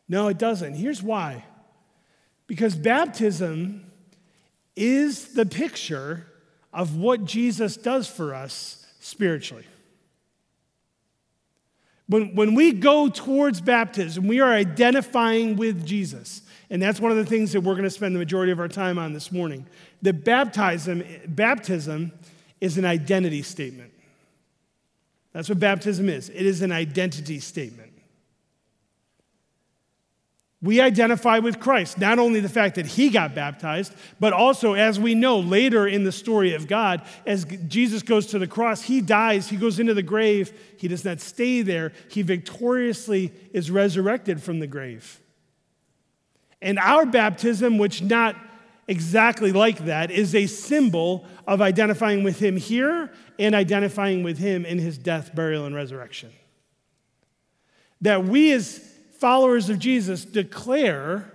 No, 0.07 0.27
it 0.27 0.37
doesn't. 0.37 0.75
Here's 0.75 1.01
why 1.01 1.43
because 2.45 2.75
baptism 2.75 3.91
is 4.75 5.33
the 5.33 5.47
picture 5.47 6.27
of 6.73 6.95
what 6.95 7.25
Jesus 7.25 7.77
does 7.77 8.07
for 8.07 8.33
us 8.33 8.85
spiritually. 8.99 9.65
When, 12.07 12.35
when 12.35 12.55
we 12.55 12.71
go 12.71 13.07
towards 13.07 13.61
baptism, 13.61 14.27
we 14.27 14.39
are 14.39 14.51
identifying 14.51 15.55
with 15.55 15.85
Jesus. 15.85 16.41
And 16.71 16.81
that's 16.81 16.99
one 16.99 17.11
of 17.11 17.17
the 17.17 17.25
things 17.25 17.53
that 17.53 17.61
we're 17.61 17.73
going 17.73 17.83
to 17.83 17.89
spend 17.89 18.15
the 18.15 18.19
majority 18.19 18.51
of 18.51 18.59
our 18.59 18.67
time 18.67 18.97
on 18.97 19.13
this 19.13 19.31
morning. 19.31 19.67
The 20.01 20.13
baptism, 20.13 21.03
baptism 21.27 22.11
is 22.61 22.77
an 22.77 22.85
identity 22.85 23.43
statement. 23.43 23.93
That's 25.33 25.49
what 25.49 25.59
baptism 25.59 26.09
is 26.09 26.29
it 26.29 26.45
is 26.45 26.61
an 26.61 26.71
identity 26.71 27.39
statement. 27.39 27.88
We 30.61 30.81
identify 30.81 31.39
with 31.39 31.61
Christ, 31.61 31.99
not 31.99 32.19
only 32.19 32.41
the 32.41 32.49
fact 32.49 32.75
that 32.75 32.85
he 32.85 33.09
got 33.09 33.33
baptized, 33.33 33.93
but 34.19 34.33
also, 34.33 34.73
as 34.73 34.99
we 34.99 35.15
know 35.15 35.39
later 35.39 35.87
in 35.87 36.03
the 36.03 36.11
story 36.11 36.53
of 36.53 36.67
God, 36.67 37.01
as 37.25 37.45
Jesus 37.45 38.03
goes 38.03 38.25
to 38.27 38.39
the 38.39 38.47
cross, 38.47 38.81
he 38.81 38.99
dies, 38.99 39.47
he 39.47 39.55
goes 39.55 39.79
into 39.79 39.93
the 39.93 40.03
grave, 40.03 40.51
he 40.77 40.89
does 40.89 41.05
not 41.05 41.21
stay 41.21 41.61
there, 41.61 41.93
he 42.09 42.23
victoriously 42.23 43.31
is 43.53 43.71
resurrected 43.71 44.43
from 44.43 44.59
the 44.59 44.67
grave. 44.67 45.21
And 46.61 46.77
our 46.77 47.05
baptism, 47.05 47.77
which 47.77 48.01
not 48.01 48.35
exactly 48.85 49.53
like 49.53 49.85
that, 49.85 50.11
is 50.11 50.35
a 50.35 50.45
symbol 50.45 51.25
of 51.47 51.61
identifying 51.61 52.21
with 52.21 52.37
him 52.39 52.57
here 52.57 53.13
and 53.37 53.55
identifying 53.55 54.23
with 54.23 54.37
him 54.37 54.65
in 54.65 54.77
his 54.77 54.97
death, 54.97 55.33
burial, 55.33 55.65
and 55.65 55.73
resurrection. 55.73 56.33
That 58.01 58.25
we 58.25 58.51
as 58.51 58.88
followers 59.19 59.69
of 59.69 59.79
Jesus 59.79 60.25
declare, 60.25 61.31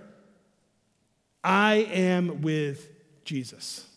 I 1.43 1.75
am 1.75 2.41
with 2.41 2.89
Jesus. 3.23 3.87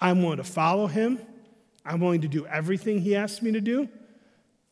I'm 0.00 0.22
willing 0.22 0.38
to 0.38 0.44
follow 0.44 0.86
him. 0.86 1.20
I'm 1.84 2.00
willing 2.00 2.22
to 2.22 2.28
do 2.28 2.46
everything 2.46 3.00
he 3.00 3.14
asks 3.16 3.42
me 3.42 3.52
to 3.52 3.60
do. 3.60 3.88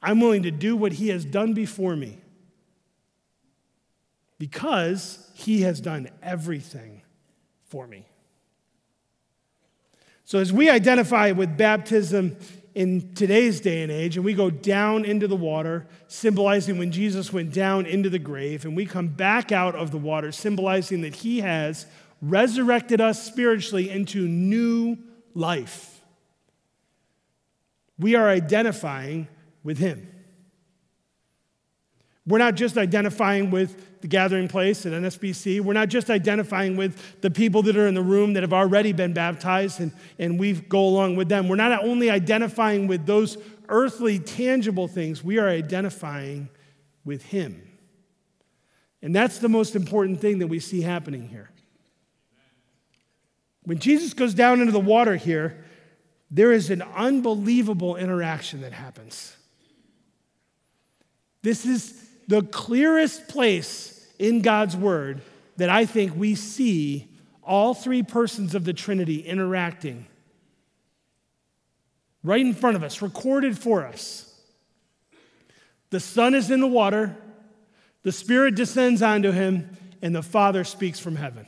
I'm 0.03 0.21
willing 0.21 0.45
to 0.45 0.51
do 0.51 0.77
what 0.77 0.93
he 0.93 1.09
has 1.09 1.25
done 1.25 1.53
before 1.53 1.97
me 1.97 2.19
because 4.39 5.31
he 5.35 5.63
has 5.63 5.81
done 5.81 6.09
everything 6.23 7.03
for 7.65 7.87
me. 7.87 8.07
So, 10.25 10.39
as 10.39 10.53
we 10.53 10.69
identify 10.69 11.33
with 11.33 11.57
baptism 11.57 12.37
in 12.77 13.15
today's 13.15 13.59
day 13.63 13.83
and 13.83 13.91
age, 13.91 14.17
and 14.17 14.25
we 14.25 14.35
go 14.35 14.51
down 14.51 15.07
into 15.07 15.27
the 15.27 15.35
water, 15.35 15.87
symbolizing 16.09 16.77
when 16.77 16.93
Jesus 16.93 17.33
went 17.33 17.51
down 17.51 17.87
into 17.87 18.11
the 18.11 18.19
grave, 18.19 18.67
and 18.67 18.77
we 18.77 18.85
come 18.85 19.09
back 19.09 19.51
out 19.51 19.75
of 19.75 19.93
the 19.93 19.97
water, 19.97 20.31
symbolizing 20.31 21.01
that 21.01 21.15
he 21.15 21.41
has 21.41 21.87
resurrected 22.21 23.01
us 23.01 23.25
spiritually 23.25 23.89
into 23.89 24.29
new 24.29 24.99
life. 25.35 26.03
We 27.99 28.15
are 28.15 28.29
identifying 28.29 29.29
with 29.65 29.79
him. 29.79 30.07
We're 32.27 32.39
not 32.39 32.57
just 32.57 32.77
identifying 32.77 33.51
with 33.51 34.01
the 34.01 34.09
gathering 34.09 34.49
place 34.49 34.85
at 34.85 34.93
NSBC. 34.93 35.61
We're 35.61 35.75
not 35.75 35.89
just 35.89 36.11
identifying 36.11 36.77
with 36.77 37.21
the 37.21 37.31
people 37.31 37.63
that 37.63 37.77
are 37.77 37.87
in 37.87 37.95
the 37.95 38.03
room 38.03 38.33
that 38.33 38.43
have 38.43 38.53
already 38.53 38.93
been 38.93 39.13
baptized 39.13 39.81
and, 39.81 39.93
and 40.19 40.39
we 40.39 40.55
go 40.55 40.81
along 40.81 41.17
with 41.17 41.29
them. 41.29 41.49
We're 41.49 41.57
not 41.57 41.85
only 41.85 42.11
identifying 42.11 42.89
with 42.89 43.07
those 43.07 43.39
earthly, 43.69 44.19
tangible 44.19 44.89
things, 44.89 45.23
we 45.23 45.39
are 45.39 45.49
identifying 45.49 46.49
with 47.05 47.23
Him. 47.23 47.63
And 49.03 49.15
that's 49.15 49.39
the 49.39 49.49
most 49.49 49.77
important 49.77 50.21
thing 50.21 50.41
that 50.41 50.49
we 50.49 50.59
see 50.59 50.81
happening 50.83 51.29
here. 51.29 51.51
When 53.63 53.79
Jesus 53.79 54.15
goes 54.15 54.35
down 54.35 54.61
into 54.61 54.73
the 54.73 54.81
water 54.81 55.17
here, 55.17 55.65
there 56.31 56.51
is 56.51 56.71
an 56.71 56.83
unbelievable 56.83 57.97
interaction 57.97 58.63
that 58.63 58.73
happens. 58.73 59.37
This 61.43 61.65
is 61.65 62.06
the 62.29 62.43
clearest 62.43 63.29
place 63.29 64.07
in 64.19 64.43
God's 64.43 64.77
word 64.77 65.23
that 65.57 65.71
I 65.71 65.87
think 65.87 66.17
we 66.17 66.35
see 66.35 67.09
all 67.43 67.75
three 67.75 68.03
persons 68.03 68.55
of 68.55 68.65
the 68.65 68.73
Trinity 68.73 69.21
interacting 69.21 70.07
right 72.27 72.41
in 72.41 72.55
front 72.55 72.77
of 72.77 72.83
us, 72.83 73.01
recorded 73.01 73.57
for 73.57 73.87
us. 73.87 74.35
The 75.91 76.01
Son 76.01 76.35
is 76.35 76.51
in 76.51 76.61
the 76.61 76.67
water, 76.67 77.17
the 78.03 78.11
Spirit 78.11 78.57
descends 78.57 79.01
onto 79.01 79.31
him, 79.31 79.71
and 80.03 80.15
the 80.15 80.23
Father 80.23 80.65
speaks 80.65 80.99
from 80.99 81.15
heaven. 81.15 81.47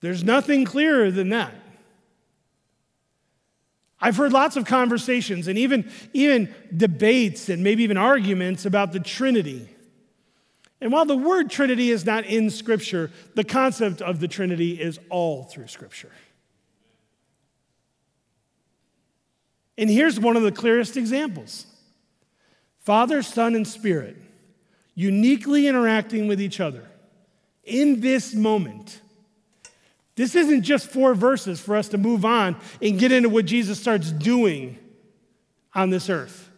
There's 0.00 0.24
nothing 0.24 0.64
clearer 0.64 1.10
than 1.10 1.28
that. 1.28 1.52
I've 4.00 4.16
heard 4.16 4.32
lots 4.32 4.56
of 4.56 4.64
conversations 4.64 5.46
and 5.46 5.58
even, 5.58 5.90
even 6.12 6.54
debates 6.74 7.48
and 7.48 7.62
maybe 7.62 7.82
even 7.82 7.96
arguments 7.96 8.64
about 8.64 8.92
the 8.92 9.00
Trinity. 9.00 9.68
And 10.80 10.90
while 10.92 11.04
the 11.04 11.16
word 11.16 11.50
Trinity 11.50 11.90
is 11.90 12.06
not 12.06 12.24
in 12.24 12.48
Scripture, 12.48 13.10
the 13.34 13.44
concept 13.44 14.00
of 14.00 14.20
the 14.20 14.28
Trinity 14.28 14.80
is 14.80 14.98
all 15.10 15.44
through 15.44 15.66
Scripture. 15.66 16.12
And 19.76 19.90
here's 19.90 20.18
one 20.18 20.36
of 20.36 20.42
the 20.42 20.52
clearest 20.52 20.96
examples 20.96 21.66
Father, 22.78 23.22
Son, 23.22 23.54
and 23.54 23.68
Spirit 23.68 24.16
uniquely 24.94 25.66
interacting 25.66 26.28
with 26.28 26.40
each 26.40 26.60
other 26.60 26.86
in 27.64 28.00
this 28.00 28.34
moment. 28.34 29.00
This 30.20 30.34
isn't 30.34 30.64
just 30.64 30.90
four 30.90 31.14
verses 31.14 31.60
for 31.60 31.74
us 31.74 31.88
to 31.88 31.96
move 31.96 32.26
on 32.26 32.56
and 32.82 32.98
get 32.98 33.10
into 33.10 33.30
what 33.30 33.46
Jesus 33.46 33.80
starts 33.80 34.12
doing 34.12 34.78
on 35.74 35.88
this 35.88 36.10
earth. 36.10 36.50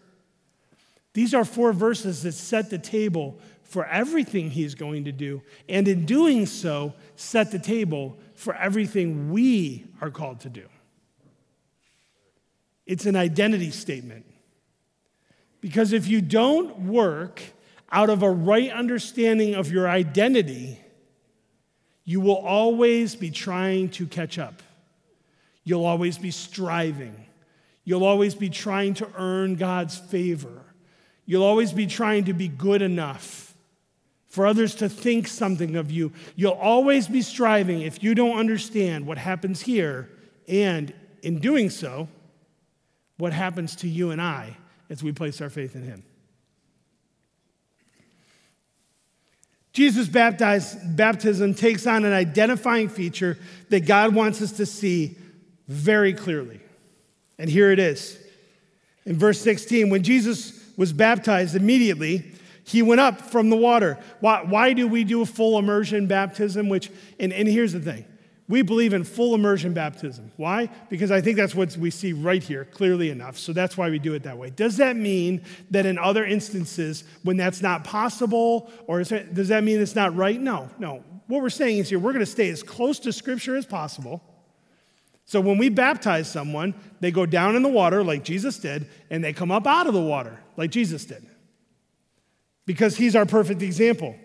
These 1.12 1.32
are 1.32 1.44
four 1.44 1.72
verses 1.72 2.24
that 2.24 2.32
set 2.32 2.70
the 2.70 2.78
table 2.78 3.38
for 3.62 3.86
everything 3.86 4.50
he's 4.50 4.74
going 4.74 5.04
to 5.04 5.12
do, 5.12 5.42
and 5.68 5.86
in 5.86 6.06
doing 6.06 6.44
so, 6.44 6.94
set 7.14 7.52
the 7.52 7.58
table 7.60 8.18
for 8.34 8.52
everything 8.56 9.30
we 9.30 9.86
are 10.00 10.10
called 10.10 10.40
to 10.40 10.48
do. 10.48 10.66
It's 12.84 13.06
an 13.06 13.14
identity 13.14 13.70
statement. 13.70 14.26
Because 15.60 15.92
if 15.92 16.08
you 16.08 16.20
don't 16.20 16.80
work 16.80 17.40
out 17.92 18.10
of 18.10 18.24
a 18.24 18.30
right 18.30 18.72
understanding 18.72 19.54
of 19.54 19.70
your 19.70 19.88
identity, 19.88 20.81
you 22.04 22.20
will 22.20 22.36
always 22.36 23.14
be 23.14 23.30
trying 23.30 23.88
to 23.90 24.06
catch 24.06 24.38
up. 24.38 24.62
You'll 25.64 25.84
always 25.84 26.18
be 26.18 26.30
striving. 26.30 27.14
You'll 27.84 28.04
always 28.04 28.34
be 28.34 28.50
trying 28.50 28.94
to 28.94 29.08
earn 29.16 29.56
God's 29.56 29.96
favor. 29.96 30.62
You'll 31.26 31.44
always 31.44 31.72
be 31.72 31.86
trying 31.86 32.24
to 32.24 32.32
be 32.32 32.48
good 32.48 32.82
enough 32.82 33.54
for 34.28 34.46
others 34.46 34.74
to 34.76 34.88
think 34.88 35.28
something 35.28 35.76
of 35.76 35.90
you. 35.90 36.12
You'll 36.36 36.52
always 36.52 37.06
be 37.06 37.22
striving 37.22 37.82
if 37.82 38.02
you 38.02 38.14
don't 38.14 38.38
understand 38.38 39.06
what 39.06 39.18
happens 39.18 39.60
here, 39.60 40.08
and 40.48 40.92
in 41.22 41.38
doing 41.38 41.70
so, 41.70 42.08
what 43.18 43.32
happens 43.32 43.76
to 43.76 43.88
you 43.88 44.10
and 44.10 44.20
I 44.20 44.56
as 44.90 45.02
we 45.02 45.12
place 45.12 45.40
our 45.40 45.50
faith 45.50 45.76
in 45.76 45.82
Him. 45.82 46.02
Jesus' 49.72 50.08
baptism 50.08 51.54
takes 51.54 51.86
on 51.86 52.04
an 52.04 52.12
identifying 52.12 52.88
feature 52.88 53.38
that 53.70 53.86
God 53.86 54.14
wants 54.14 54.42
us 54.42 54.52
to 54.52 54.66
see 54.66 55.16
very 55.66 56.12
clearly. 56.12 56.60
And 57.38 57.48
here 57.48 57.70
it 57.70 57.78
is. 57.78 58.18
In 59.06 59.18
verse 59.18 59.40
16, 59.40 59.88
when 59.88 60.02
Jesus 60.02 60.60
was 60.76 60.92
baptized, 60.92 61.56
immediately 61.56 62.32
he 62.64 62.82
went 62.82 63.00
up 63.00 63.20
from 63.20 63.50
the 63.50 63.56
water. 63.56 63.98
Why, 64.20 64.42
why 64.42 64.72
do 64.74 64.86
we 64.86 65.04
do 65.04 65.22
a 65.22 65.26
full 65.26 65.58
immersion 65.58 66.06
baptism? 66.06 66.68
Which, 66.68 66.90
and, 67.18 67.32
and 67.32 67.48
here's 67.48 67.72
the 67.72 67.80
thing 67.80 68.04
we 68.48 68.62
believe 68.62 68.92
in 68.92 69.04
full 69.04 69.34
immersion 69.34 69.72
baptism. 69.72 70.32
Why? 70.36 70.68
Because 70.90 71.10
I 71.10 71.20
think 71.20 71.36
that's 71.36 71.54
what 71.54 71.76
we 71.76 71.90
see 71.90 72.12
right 72.12 72.42
here 72.42 72.64
clearly 72.64 73.10
enough. 73.10 73.38
So 73.38 73.52
that's 73.52 73.76
why 73.76 73.88
we 73.88 73.98
do 73.98 74.14
it 74.14 74.24
that 74.24 74.36
way. 74.36 74.50
Does 74.50 74.76
that 74.78 74.96
mean 74.96 75.42
that 75.70 75.86
in 75.86 75.96
other 75.96 76.24
instances, 76.24 77.04
when 77.22 77.36
that's 77.36 77.62
not 77.62 77.84
possible, 77.84 78.70
or 78.86 79.02
does 79.02 79.48
that 79.48 79.64
mean 79.64 79.80
it's 79.80 79.94
not 79.94 80.14
right? 80.16 80.40
No, 80.40 80.68
no. 80.78 81.04
What 81.28 81.40
we're 81.40 81.50
saying 81.50 81.78
is 81.78 81.88
here, 81.88 81.98
we're 81.98 82.12
going 82.12 82.24
to 82.24 82.30
stay 82.30 82.50
as 82.50 82.62
close 82.62 82.98
to 83.00 83.12
Scripture 83.12 83.56
as 83.56 83.64
possible. 83.64 84.22
So 85.24 85.40
when 85.40 85.56
we 85.56 85.68
baptize 85.68 86.30
someone, 86.30 86.74
they 87.00 87.10
go 87.10 87.24
down 87.24 87.56
in 87.56 87.62
the 87.62 87.68
water 87.68 88.02
like 88.02 88.24
Jesus 88.24 88.58
did, 88.58 88.88
and 89.08 89.22
they 89.22 89.32
come 89.32 89.50
up 89.50 89.66
out 89.66 89.86
of 89.86 89.94
the 89.94 90.02
water 90.02 90.40
like 90.56 90.70
Jesus 90.70 91.04
did. 91.04 91.26
because 92.66 92.96
he's 92.96 93.16
our 93.16 93.26
perfect 93.26 93.62
example. 93.62 94.16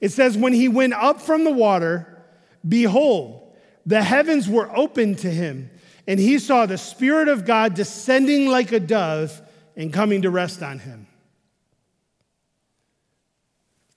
It 0.00 0.12
says, 0.12 0.36
When 0.36 0.52
he 0.52 0.68
went 0.68 0.94
up 0.94 1.20
from 1.20 1.44
the 1.44 1.50
water, 1.50 2.24
behold, 2.66 3.41
the 3.84 4.02
heavens 4.02 4.48
were 4.48 4.70
opened 4.76 5.18
to 5.18 5.30
him, 5.30 5.70
and 6.06 6.18
he 6.18 6.38
saw 6.38 6.66
the 6.66 6.78
Spirit 6.78 7.28
of 7.28 7.44
God 7.44 7.74
descending 7.74 8.48
like 8.48 8.72
a 8.72 8.80
dove 8.80 9.40
and 9.76 9.92
coming 9.92 10.22
to 10.22 10.30
rest 10.30 10.62
on 10.62 10.78
him. 10.78 11.06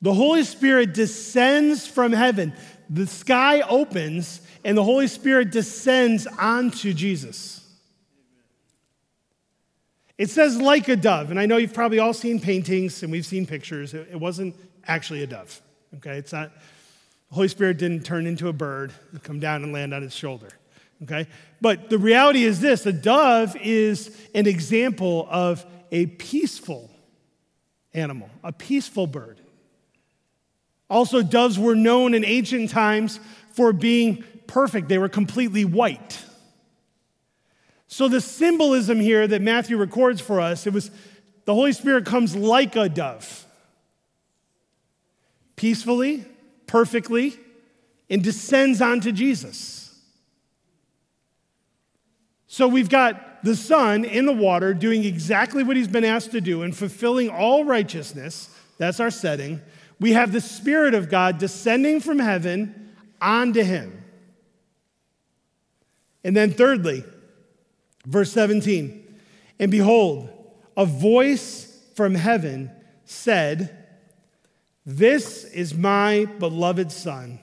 The 0.01 0.13
Holy 0.13 0.43
Spirit 0.43 0.93
descends 0.93 1.87
from 1.87 2.11
heaven. 2.11 2.53
The 2.89 3.07
sky 3.07 3.61
opens, 3.61 4.41
and 4.63 4.77
the 4.77 4.83
Holy 4.83 5.07
Spirit 5.07 5.51
descends 5.51 6.27
onto 6.27 6.93
Jesus. 6.93 7.61
It 10.17 10.29
says 10.29 10.61
like 10.61 10.87
a 10.87 10.95
dove, 10.95 11.31
and 11.31 11.39
I 11.39 11.45
know 11.45 11.57
you've 11.57 11.73
probably 11.73 11.99
all 11.99 12.13
seen 12.13 12.39
paintings 12.39 13.03
and 13.03 13.11
we've 13.11 13.25
seen 13.25 13.45
pictures. 13.45 13.93
It 13.93 14.19
wasn't 14.19 14.55
actually 14.87 15.23
a 15.23 15.27
dove, 15.27 15.61
okay? 15.97 16.17
It's 16.17 16.31
not, 16.31 16.51
the 17.29 17.36
Holy 17.36 17.48
Spirit 17.48 17.77
didn't 17.77 18.05
turn 18.05 18.27
into 18.27 18.48
a 18.48 18.53
bird 18.53 18.94
and 19.12 19.22
come 19.24 19.39
down 19.39 19.63
and 19.63 19.74
land 19.74 19.94
on 19.94 20.01
his 20.01 20.13
shoulder, 20.13 20.50
okay? 21.03 21.27
But 21.62 21.89
the 21.89 21.98
reality 21.98 22.44
is 22.44 22.60
this 22.60 22.86
a 22.86 22.94
dove 22.94 23.55
is 23.58 24.15
an 24.34 24.48
example 24.48 25.27
of 25.29 25.65
a 25.91 26.05
peaceful 26.08 26.91
animal, 27.94 28.29
a 28.44 28.51
peaceful 28.51 29.08
bird. 29.08 29.39
Also, 30.89 31.24
doves 31.24 31.58
were 31.58 31.75
known 31.75 32.13
in 32.13 32.24
ancient 32.24 32.70
times 32.70 33.20
for 33.53 33.74
being 33.74 34.24
perfect, 34.48 34.88
they 34.88 34.98
were 34.98 35.10
completely 35.10 35.65
white. 35.65 36.24
So, 37.88 38.08
the 38.08 38.22
symbolism 38.22 39.00
here 39.00 39.27
that 39.27 39.41
Matthew 39.41 39.77
records 39.77 40.22
for 40.22 40.39
us, 40.39 40.67
it 40.67 40.74
was 40.74 40.91
the 41.46 41.53
Holy 41.53 41.72
Spirit 41.72 42.05
comes 42.05 42.36
like 42.36 42.75
a 42.75 42.89
dove, 42.89 43.46
peacefully, 45.55 46.25
perfectly, 46.67 47.38
and 48.10 48.24
descends 48.24 48.81
onto 48.81 49.12
Jesus. 49.12 50.00
So, 52.48 52.67
we've 52.67 52.89
got 52.89 53.43
the 53.43 53.55
Son 53.55 54.05
in 54.05 54.25
the 54.25 54.34
water 54.34 54.74
doing 54.74 55.03
exactly 55.03 55.63
what 55.63 55.75
he's 55.75 55.88
been 55.88 56.05
asked 56.05 56.31
to 56.31 56.41
do 56.41 56.63
and 56.63 56.75
fulfilling 56.75 57.29
all 57.29 57.65
righteousness. 57.65 58.50
That's 58.77 59.00
our 59.00 59.12
setting. 59.12 59.62
We 60.00 60.13
have 60.13 60.31
the 60.31 60.41
Spirit 60.41 60.93
of 60.93 61.10
God 61.10 61.38
descending 61.38 62.00
from 62.00 62.19
heaven 62.19 62.93
onto 63.22 63.63
him. 63.63 64.03
And 66.24 66.36
then, 66.36 66.51
thirdly, 66.51 67.03
Verse 68.05 68.31
17, 68.31 69.03
and 69.60 69.72
behold, 69.72 70.29
a 70.77 70.86
voice 70.86 71.81
from 71.95 72.13
heaven 72.13 72.72
said, 73.05 73.84
This 74.85 75.43
is 75.45 75.73
my 75.73 76.25
beloved 76.37 76.91
Son, 76.91 77.39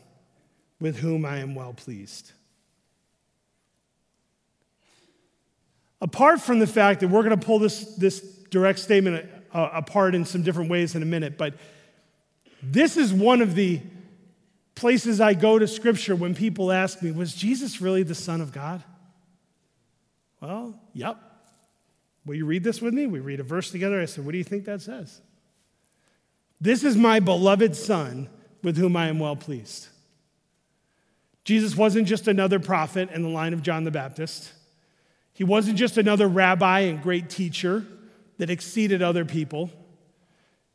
with 0.81 0.99
whom 0.99 1.25
I 1.25 1.39
am 1.39 1.55
well 1.55 1.73
pleased. 1.73 2.33
Apart 6.01 6.41
from 6.41 6.59
the 6.59 6.67
fact 6.67 7.01
that 7.01 7.09
we're 7.09 7.23
going 7.23 7.39
to 7.39 7.45
pull 7.45 7.59
this, 7.59 7.85
this 7.97 8.21
direct 8.51 8.79
statement 8.79 9.29
uh, 9.53 9.71
apart 9.73 10.15
in 10.15 10.25
some 10.25 10.43
different 10.43 10.71
ways 10.71 10.95
in 10.95 11.03
a 11.03 11.07
minute, 11.07 11.37
but 11.37 11.55
this 12.63 12.97
is 12.97 13.13
one 13.13 13.41
of 13.41 13.55
the 13.55 13.81
places 14.75 15.21
I 15.21 15.35
go 15.35 15.59
to 15.59 15.67
scripture 15.67 16.15
when 16.15 16.35
people 16.35 16.71
ask 16.71 17.03
me, 17.03 17.11
Was 17.11 17.35
Jesus 17.35 17.81
really 17.81 18.05
the 18.05 18.15
Son 18.15 18.41
of 18.41 18.53
God? 18.53 18.83
Well, 20.41 20.81
yep. 20.93 21.19
Will 22.25 22.37
you 22.37 22.47
read 22.47 22.63
this 22.63 22.81
with 22.81 22.95
me? 22.95 23.07
We 23.07 23.19
read 23.21 23.41
a 23.41 23.45
verse 23.45 23.71
together. 23.71 24.01
I 24.01 24.05
said, 24.05 24.25
What 24.25 24.33
do 24.33 24.39
you 24.39 24.45
think 24.45 24.65
that 24.67 24.81
says? 24.81 25.21
This 26.63 26.85
is 26.85 26.97
my 26.97 27.19
beloved 27.19 27.75
Son 27.75 28.29
with 28.63 28.77
whom 28.77 28.97
I 28.97 29.09
am 29.09 29.19
well 29.19 29.35
pleased. 29.35 29.89
Jesus 31.43 31.77
wasn't 31.77 32.07
just 32.07 32.29
another 32.29 32.61
prophet 32.61 33.11
in 33.11 33.23
the 33.23 33.29
line 33.29 33.53
of 33.53 33.65
John 33.65 33.83
the 33.83 33.91
Baptist. 33.91 34.53
He 35.33 35.43
wasn't 35.43 35.77
just 35.77 35.99
another 35.99 36.29
rabbi 36.29 36.81
and 36.81 37.03
great 37.03 37.29
teacher 37.29 37.85
that 38.39 38.49
exceeded 38.49 39.03
other 39.03 39.25
people. 39.25 39.73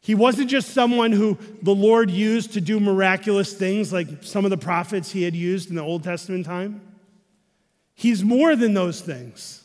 He 0.01 0.13
wasn't 0.13 0.49
just 0.49 0.71
someone 0.71 1.13
who 1.13 1.37
the 1.61 1.73
Lord 1.73 2.11
used 2.11 2.51
to 2.53 2.61
do 2.61 2.81
miraculous 2.81 3.53
things 3.53 3.93
like 3.93 4.09
some 4.23 4.43
of 4.43 4.51
the 4.51 4.57
prophets 4.57 5.11
he 5.11 5.23
had 5.23 5.35
used 5.35 5.69
in 5.69 5.77
the 5.77 5.81
Old 5.81 6.03
Testament 6.03 6.45
time. 6.45 6.81
He's 7.93 8.25
more 8.25 8.57
than 8.57 8.73
those 8.73 8.99
things. 8.99 9.63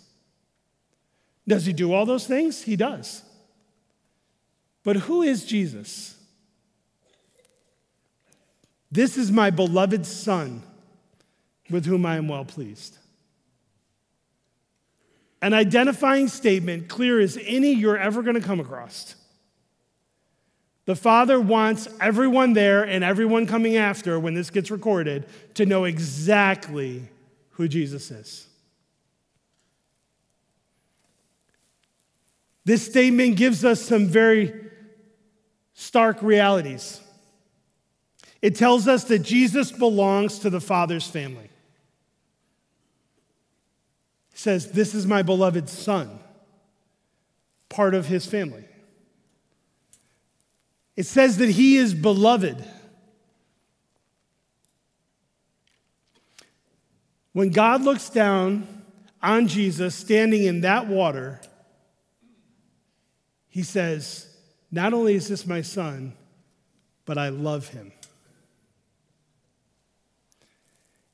Does 1.48 1.66
he 1.66 1.72
do 1.72 1.92
all 1.92 2.06
those 2.06 2.28
things? 2.28 2.62
He 2.62 2.76
does. 2.76 3.24
But 4.84 4.96
who 4.96 5.22
is 5.22 5.44
Jesus? 5.44 6.16
This 8.90 9.16
is 9.16 9.30
my 9.30 9.50
beloved 9.50 10.04
Son 10.04 10.62
with 11.70 11.86
whom 11.86 12.04
I 12.04 12.16
am 12.16 12.28
well 12.28 12.44
pleased. 12.44 12.98
An 15.40 15.54
identifying 15.54 16.28
statement, 16.28 16.88
clear 16.88 17.18
as 17.18 17.38
any 17.44 17.72
you're 17.72 17.98
ever 17.98 18.22
going 18.22 18.34
to 18.36 18.40
come 18.40 18.60
across. 18.60 19.16
The 20.84 20.96
Father 20.96 21.40
wants 21.40 21.88
everyone 22.00 22.52
there 22.52 22.82
and 22.82 23.02
everyone 23.02 23.46
coming 23.46 23.76
after, 23.76 24.20
when 24.20 24.34
this 24.34 24.50
gets 24.50 24.70
recorded, 24.70 25.26
to 25.54 25.64
know 25.64 25.84
exactly 25.84 27.08
who 27.50 27.68
Jesus 27.68 28.10
is. 28.10 28.46
This 32.64 32.86
statement 32.86 33.36
gives 33.36 33.64
us 33.64 33.80
some 33.82 34.06
very 34.06 34.61
stark 35.82 36.22
realities. 36.22 37.00
It 38.40 38.56
tells 38.56 38.88
us 38.88 39.04
that 39.04 39.20
Jesus 39.20 39.72
belongs 39.72 40.38
to 40.40 40.50
the 40.50 40.60
Father's 40.60 41.06
family. 41.06 41.50
He 44.30 44.38
says, 44.38 44.70
This 44.70 44.94
is 44.94 45.06
my 45.06 45.22
beloved 45.22 45.68
Son, 45.68 46.18
part 47.68 47.94
of 47.94 48.06
his 48.06 48.26
family. 48.26 48.64
It 50.96 51.06
says 51.06 51.38
that 51.38 51.50
he 51.50 51.76
is 51.76 51.94
beloved. 51.94 52.64
When 57.32 57.50
God 57.50 57.82
looks 57.82 58.10
down 58.10 58.84
on 59.22 59.48
Jesus 59.48 59.94
standing 59.94 60.44
in 60.44 60.60
that 60.60 60.86
water, 60.86 61.40
he 63.48 63.62
says, 63.62 64.31
Not 64.72 64.94
only 64.94 65.14
is 65.14 65.28
this 65.28 65.46
my 65.46 65.60
son, 65.60 66.14
but 67.04 67.18
I 67.18 67.28
love 67.28 67.68
him. 67.68 67.92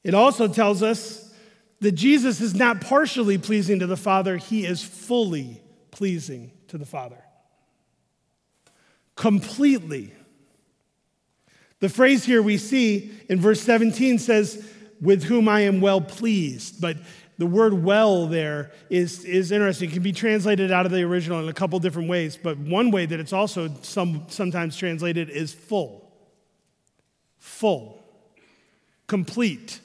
It 0.05 0.15
also 0.15 0.47
tells 0.47 0.83
us 0.83 1.35
that 1.81 1.93
Jesus 1.93 2.41
is 2.41 2.55
not 2.55 2.81
partially 2.81 3.37
pleasing 3.37 3.81
to 3.81 3.87
the 3.87 3.97
Father, 3.97 4.37
he 4.37 4.65
is 4.65 4.83
fully 4.83 5.61
pleasing 5.91 6.53
to 6.69 6.79
the 6.79 6.87
Father. 6.87 7.23
Completely. 9.17 10.13
The 11.81 11.89
phrase 11.89 12.25
here 12.25 12.43
we 12.43 12.59
see 12.59 13.11
in 13.29 13.41
verse 13.41 13.61
17 13.61 14.19
says, 14.19 14.65
with 15.01 15.25
whom 15.25 15.49
I 15.49 15.61
am 15.61 15.81
well 15.81 16.01
pleased. 16.01 16.81
But 16.81 16.97
the 17.39 17.47
word 17.47 17.85
well 17.85 18.27
there 18.27 18.73
is, 18.91 19.25
is 19.25 19.53
interesting. 19.53 19.89
It 19.89 19.93
can 19.93 20.03
be 20.03 20.13
translated 20.13 20.73
out 20.73 20.87
of 20.87 20.93
the 20.93 21.03
original 21.03 21.41
in 21.41 21.49
a 21.49 21.53
couple 21.53 21.79
different 21.79 22.09
ways, 22.09 22.37
but 22.37 22.59
one 22.59 22.91
way 22.91 23.07
that 23.07 23.21
it's 23.21 23.33
also 23.33 23.73
some, 23.83 24.27
sometimes 24.29 24.77
translated 24.77 25.31
is 25.31 25.55
full. 25.55 26.13
Full. 27.39 28.03
Complete. 29.07 29.81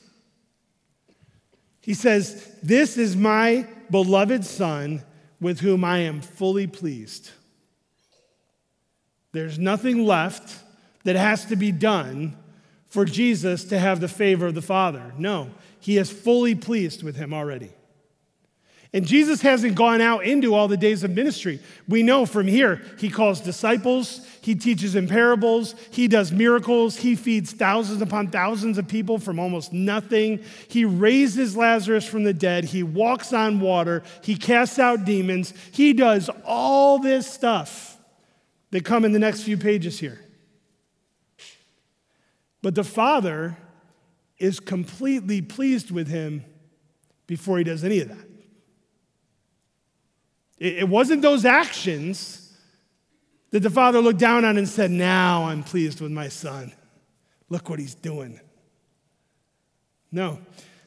He 1.81 1.93
says, 1.93 2.51
This 2.63 2.97
is 2.97 3.15
my 3.15 3.67
beloved 3.91 4.43
Son 4.43 5.03
with 5.39 5.59
whom 5.59 5.83
I 5.83 5.99
am 5.99 6.21
fully 6.21 6.65
pleased. 6.65 7.29
There's 9.31 9.59
nothing 9.59 10.05
left 10.05 10.63
that 11.03 11.15
has 11.15 11.45
to 11.45 11.55
be 11.55 11.71
done 11.71 12.35
for 12.87 13.05
Jesus 13.05 13.65
to 13.65 13.77
have 13.77 13.99
the 13.99 14.07
favor 14.07 14.47
of 14.47 14.55
the 14.55 14.61
Father. 14.61 15.13
No, 15.17 15.49
he 15.83 15.97
is 15.97 16.09
fully 16.09 16.55
pleased 16.55 17.03
with 17.03 17.17
him 17.17 17.33
already. 17.33 17.69
And 18.93 19.05
Jesus 19.05 19.41
hasn't 19.41 19.75
gone 19.75 19.99
out 19.99 20.23
into 20.23 20.55
all 20.55 20.69
the 20.69 20.77
days 20.77 21.03
of 21.03 21.11
ministry. 21.11 21.59
We 21.89 22.03
know 22.03 22.25
from 22.25 22.47
here, 22.47 22.81
he 22.97 23.09
calls 23.09 23.41
disciples, 23.41 24.25
he 24.39 24.55
teaches 24.55 24.95
in 24.95 25.09
parables, 25.09 25.75
he 25.91 26.07
does 26.07 26.31
miracles, 26.31 26.95
he 26.95 27.17
feeds 27.17 27.51
thousands 27.51 28.01
upon 28.01 28.29
thousands 28.29 28.77
of 28.77 28.87
people 28.87 29.17
from 29.17 29.39
almost 29.39 29.73
nothing. 29.73 30.41
He 30.69 30.85
raises 30.85 31.57
Lazarus 31.57 32.07
from 32.07 32.23
the 32.23 32.33
dead, 32.33 32.63
he 32.63 32.81
walks 32.81 33.33
on 33.33 33.59
water, 33.59 34.03
he 34.21 34.37
casts 34.37 34.79
out 34.79 35.03
demons. 35.03 35.53
He 35.73 35.91
does 35.91 36.29
all 36.45 36.97
this 36.97 37.29
stuff 37.29 37.97
that 38.71 38.85
come 38.85 39.03
in 39.03 39.11
the 39.11 39.19
next 39.19 39.43
few 39.43 39.57
pages 39.57 39.99
here. 39.99 40.21
But 42.61 42.73
the 42.73 42.85
Father 42.85 43.57
is 44.43 44.59
completely 44.59 45.41
pleased 45.41 45.89
with 45.89 46.09
him 46.09 46.43
before 47.27 47.57
he 47.57 47.63
does 47.63 47.85
any 47.85 48.01
of 48.01 48.09
that. 48.09 48.27
It 50.59 50.89
wasn't 50.89 51.21
those 51.21 51.45
actions 51.45 52.53
that 53.51 53.61
the 53.61 53.69
Father 53.69 53.99
looked 53.99 54.19
down 54.19 54.43
on 54.43 54.57
and 54.57 54.67
said, 54.67 54.91
Now 54.91 55.45
I'm 55.45 55.63
pleased 55.63 56.01
with 56.01 56.11
my 56.11 56.27
Son. 56.27 56.73
Look 57.47 57.69
what 57.69 57.79
he's 57.79 57.95
doing. 57.95 58.41
No. 60.11 60.39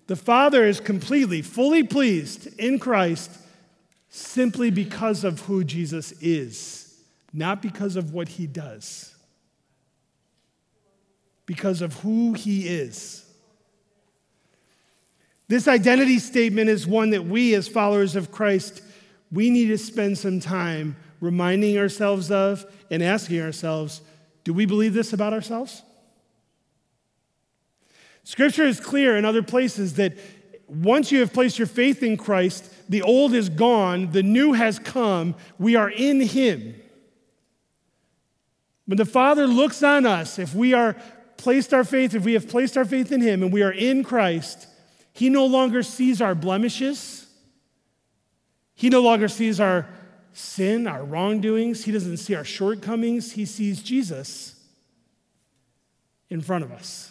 The 0.06 0.16
Father 0.16 0.66
is 0.66 0.78
completely, 0.78 1.40
fully 1.40 1.82
pleased 1.82 2.48
in 2.60 2.78
Christ 2.78 3.30
simply 4.10 4.70
because 4.70 5.24
of 5.24 5.40
who 5.40 5.64
Jesus 5.64 6.12
is, 6.20 7.02
not 7.32 7.62
because 7.62 7.96
of 7.96 8.12
what 8.12 8.28
he 8.28 8.46
does. 8.46 9.14
Because 11.46 11.80
of 11.80 11.94
who 12.00 12.34
he 12.34 12.68
is. 12.68 13.25
This 15.48 15.68
identity 15.68 16.18
statement 16.18 16.68
is 16.68 16.86
one 16.86 17.10
that 17.10 17.24
we, 17.24 17.54
as 17.54 17.68
followers 17.68 18.16
of 18.16 18.32
Christ, 18.32 18.82
we 19.30 19.50
need 19.50 19.66
to 19.66 19.78
spend 19.78 20.18
some 20.18 20.40
time 20.40 20.96
reminding 21.20 21.78
ourselves 21.78 22.30
of 22.30 22.64
and 22.90 23.02
asking 23.02 23.40
ourselves 23.40 24.00
do 24.44 24.54
we 24.54 24.64
believe 24.64 24.94
this 24.94 25.12
about 25.12 25.32
ourselves? 25.32 25.82
Scripture 28.22 28.62
is 28.62 28.78
clear 28.78 29.16
in 29.16 29.24
other 29.24 29.42
places 29.42 29.94
that 29.94 30.16
once 30.68 31.10
you 31.10 31.18
have 31.18 31.32
placed 31.32 31.58
your 31.58 31.66
faith 31.66 32.00
in 32.00 32.16
Christ, 32.16 32.72
the 32.88 33.02
old 33.02 33.34
is 33.34 33.48
gone, 33.48 34.12
the 34.12 34.22
new 34.22 34.52
has 34.52 34.78
come, 34.78 35.34
we 35.58 35.74
are 35.74 35.90
in 35.90 36.20
Him. 36.20 36.76
When 38.86 38.98
the 38.98 39.04
Father 39.04 39.48
looks 39.48 39.82
on 39.82 40.06
us, 40.06 40.38
if 40.38 40.54
we 40.54 40.74
are 40.74 40.96
placed 41.36 41.74
our 41.74 41.82
faith, 41.84 42.14
if 42.14 42.24
we 42.24 42.34
have 42.34 42.48
placed 42.48 42.76
our 42.76 42.84
faith 42.84 43.10
in 43.10 43.20
Him 43.20 43.42
and 43.42 43.52
we 43.52 43.62
are 43.62 43.72
in 43.72 44.04
Christ, 44.04 44.68
He 45.16 45.30
no 45.30 45.46
longer 45.46 45.82
sees 45.82 46.20
our 46.20 46.34
blemishes. 46.34 47.26
He 48.74 48.90
no 48.90 49.00
longer 49.00 49.28
sees 49.28 49.58
our 49.58 49.88
sin, 50.34 50.86
our 50.86 51.02
wrongdoings. 51.02 51.84
He 51.84 51.90
doesn't 51.90 52.18
see 52.18 52.34
our 52.34 52.44
shortcomings. 52.44 53.32
He 53.32 53.46
sees 53.46 53.82
Jesus 53.82 54.62
in 56.28 56.42
front 56.42 56.64
of 56.64 56.70
us. 56.70 57.10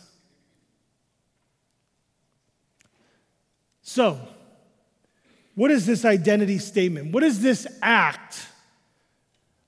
So, 3.82 4.20
what 5.56 5.72
is 5.72 5.88
this 5.88 6.06
identity 6.06 6.60
statement? 6.60 7.12
What 7.12 7.24
is 7.24 7.42
this 7.42 7.66
act 7.82 8.48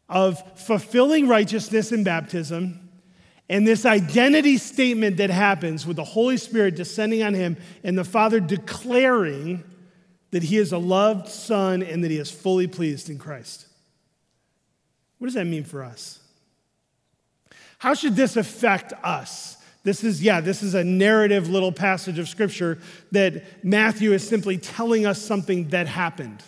of 0.08 0.60
fulfilling 0.60 1.28
righteousness 1.28 1.91
in 1.91 2.04
baptism 2.04 2.87
and 3.50 3.66
this 3.66 3.86
identity 3.86 4.58
statement 4.58 5.18
that 5.18 5.30
happens 5.30 5.86
with 5.88 5.96
the 5.96 6.04
Holy 6.04 6.38
Spirit 6.38 6.76
descending 6.76 7.24
on 7.24 7.34
him 7.34 7.58
and 7.84 7.98
the 7.98 8.04
Father 8.04 8.40
declaring 8.40 9.64
that 10.32 10.44
he 10.44 10.58
is 10.58 10.74
a 10.74 10.78
loved 10.78 11.30
son 11.30 11.82
and 11.82 12.04
that 12.04 12.12
he 12.12 12.18
is 12.18 12.30
fully 12.30 12.68
pleased 12.68 13.10
in 13.10 13.18
Christ. 13.18 13.68
What 15.18 15.28
does 15.28 15.36
that 15.36 15.46
mean 15.46 15.64
for 15.64 15.84
us? 15.84 16.20
How 17.80 17.94
should 17.94 18.16
this 18.16 18.36
affect 18.36 18.94
us? 19.04 19.58
This 19.84 20.04
is, 20.04 20.22
yeah, 20.22 20.42
this 20.42 20.64
is 20.64 20.74
a 20.74 20.84
narrative 20.84 21.50
little 21.50 21.72
passage 21.72 22.20
of 22.20 22.28
scripture 22.28 22.80
that 23.14 23.64
Matthew 23.64 24.12
is 24.12 24.28
simply 24.28 24.58
telling 24.58 25.06
us 25.06 25.22
something 25.22 25.70
that 25.70 25.88
happened. 25.88 26.44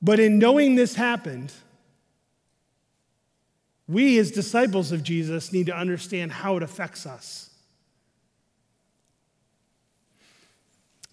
But 0.00 0.18
in 0.18 0.38
knowing 0.38 0.76
this 0.76 0.94
happened, 0.94 1.52
we 3.88 4.18
as 4.18 4.30
disciples 4.30 4.92
of 4.92 5.02
Jesus 5.02 5.52
need 5.52 5.66
to 5.66 5.76
understand 5.76 6.32
how 6.32 6.56
it 6.56 6.62
affects 6.62 7.06
us. 7.06 7.50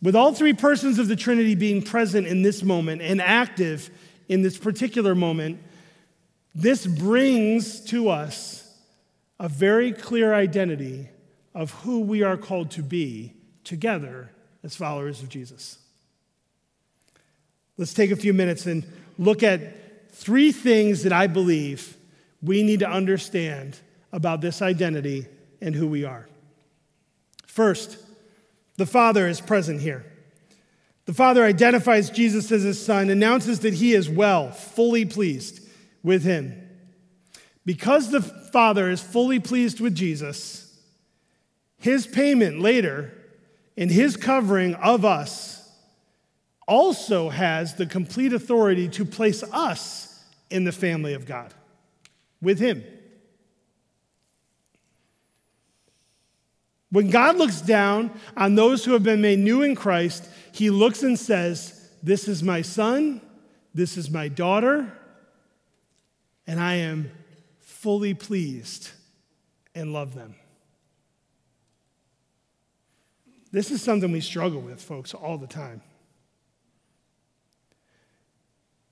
With 0.02 0.16
all 0.16 0.34
three 0.34 0.54
persons 0.54 0.98
of 0.98 1.08
the 1.08 1.16
Trinity 1.16 1.56
being 1.56 1.82
present 1.82 2.26
in 2.26 2.42
this 2.42 2.64
moment 2.64 3.02
and 3.02 3.22
active 3.22 3.90
in 4.30 4.42
this 4.44 4.58
particular 4.58 5.14
moment, 5.14 5.60
this 6.56 6.86
brings 6.86 7.82
to 7.86 8.10
us 8.10 8.66
a 9.40 9.50
very 9.50 9.92
clear 9.92 10.34
identity 10.34 11.10
of 11.54 11.72
who 11.72 12.02
we 12.02 12.24
are 12.24 12.38
called 12.38 12.72
to 12.72 12.84
be 12.84 13.34
together 13.64 14.32
as 14.64 14.76
followers 14.76 15.22
of 15.22 15.30
Jesus. 15.30 15.80
Let's 17.78 17.94
take 17.94 18.12
a 18.12 18.16
few 18.16 18.34
minutes 18.34 18.66
and 18.66 18.86
look 19.18 19.44
at 19.44 20.12
three 20.12 20.52
things 20.52 21.04
that 21.04 21.14
I 21.14 21.28
believe 21.28 21.96
we 22.42 22.64
need 22.64 22.80
to 22.80 22.90
understand 22.90 23.78
about 24.12 24.42
this 24.42 24.62
identity 24.62 25.28
and 25.62 25.76
who 25.76 25.88
we 25.88 26.04
are. 26.06 26.28
First, 27.46 27.98
the 28.78 28.86
Father 28.86 29.28
is 29.28 29.42
present 29.42 29.82
here. 29.82 30.06
The 31.06 31.14
Father 31.14 31.44
identifies 31.44 32.10
Jesus 32.10 32.52
as 32.52 32.64
his 32.64 32.84
Son, 32.84 33.10
announces 33.10 33.60
that 33.62 33.74
he 33.74 33.94
is 33.94 34.10
well, 34.10 34.52
fully 34.52 35.06
pleased 35.06 35.68
with 36.04 36.24
him. 36.24 36.70
Because 37.66 38.12
the 38.12 38.22
Father 38.22 38.90
is 38.90 39.02
fully 39.02 39.40
pleased 39.40 39.80
with 39.80 39.96
Jesus, 39.96 40.78
his 41.78 42.08
payment 42.08 42.60
later 42.60 43.14
and 43.76 43.92
his 43.92 44.16
covering 44.16 44.76
of 44.76 45.04
us 45.04 45.70
also 46.68 47.30
has 47.30 47.76
the 47.76 47.86
complete 47.86 48.34
authority 48.34 48.88
to 48.90 49.04
place 49.04 49.44
us 49.52 50.24
in 50.50 50.64
the 50.64 50.72
family 50.72 51.14
of 51.14 51.26
God 51.26 51.54
with 52.42 52.60
him. 52.60 52.84
When 56.92 57.10
God 57.10 57.38
looks 57.38 57.62
down 57.62 58.12
on 58.36 58.56
those 58.56 58.84
who 58.84 58.94
have 58.94 59.04
been 59.04 59.22
made 59.22 59.40
new 59.40 59.62
in 59.62 59.76
Christ, 59.76 60.28
he 60.52 60.70
looks 60.70 61.04
and 61.04 61.18
says, 61.18 61.92
This 62.02 62.28
is 62.28 62.42
my 62.42 62.62
son, 62.62 63.22
this 63.74 63.96
is 63.96 64.10
my 64.10 64.28
daughter, 64.28 64.92
and 66.48 66.60
I 66.60 66.76
am 66.76 67.12
fully 67.60 68.14
pleased 68.14 68.90
and 69.76 69.94
love 69.94 70.16
them. 70.16 70.36
This 73.52 73.72
is 73.72 73.82
something 73.82 74.12
we 74.12 74.22
struggle 74.22 74.62
with, 74.62 74.82
folks, 74.82 75.14
all 75.14 75.38
the 75.38 75.48
time. 75.48 75.82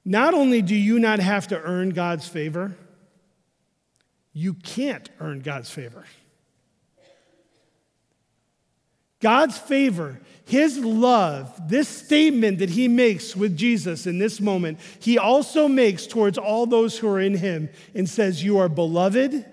Not 0.05 0.33
only 0.33 0.61
do 0.61 0.75
you 0.75 0.99
not 0.99 1.19
have 1.19 1.47
to 1.49 1.61
earn 1.61 1.89
God's 1.89 2.27
favor, 2.27 2.77
you 4.37 4.53
can't 4.53 5.09
earn 5.19 5.39
God's 5.39 5.71
favor. 5.71 6.05
God's 9.19 9.57
favor, 9.57 10.21
his 10.45 10.77
love, 10.77 11.51
this 11.67 11.87
statement 11.89 12.59
that 12.59 12.69
he 12.69 12.87
makes 12.87 13.35
with 13.35 13.57
Jesus 13.57 14.05
in 14.05 14.19
this 14.19 14.39
moment, 14.39 14.77
he 14.99 15.17
also 15.17 15.67
makes 15.67 16.05
towards 16.05 16.37
all 16.37 16.67
those 16.67 16.99
who 16.99 17.07
are 17.07 17.19
in 17.19 17.33
him 17.33 17.69
and 17.95 18.07
says, 18.07 18.43
You 18.43 18.59
are 18.59 18.69
beloved, 18.69 19.43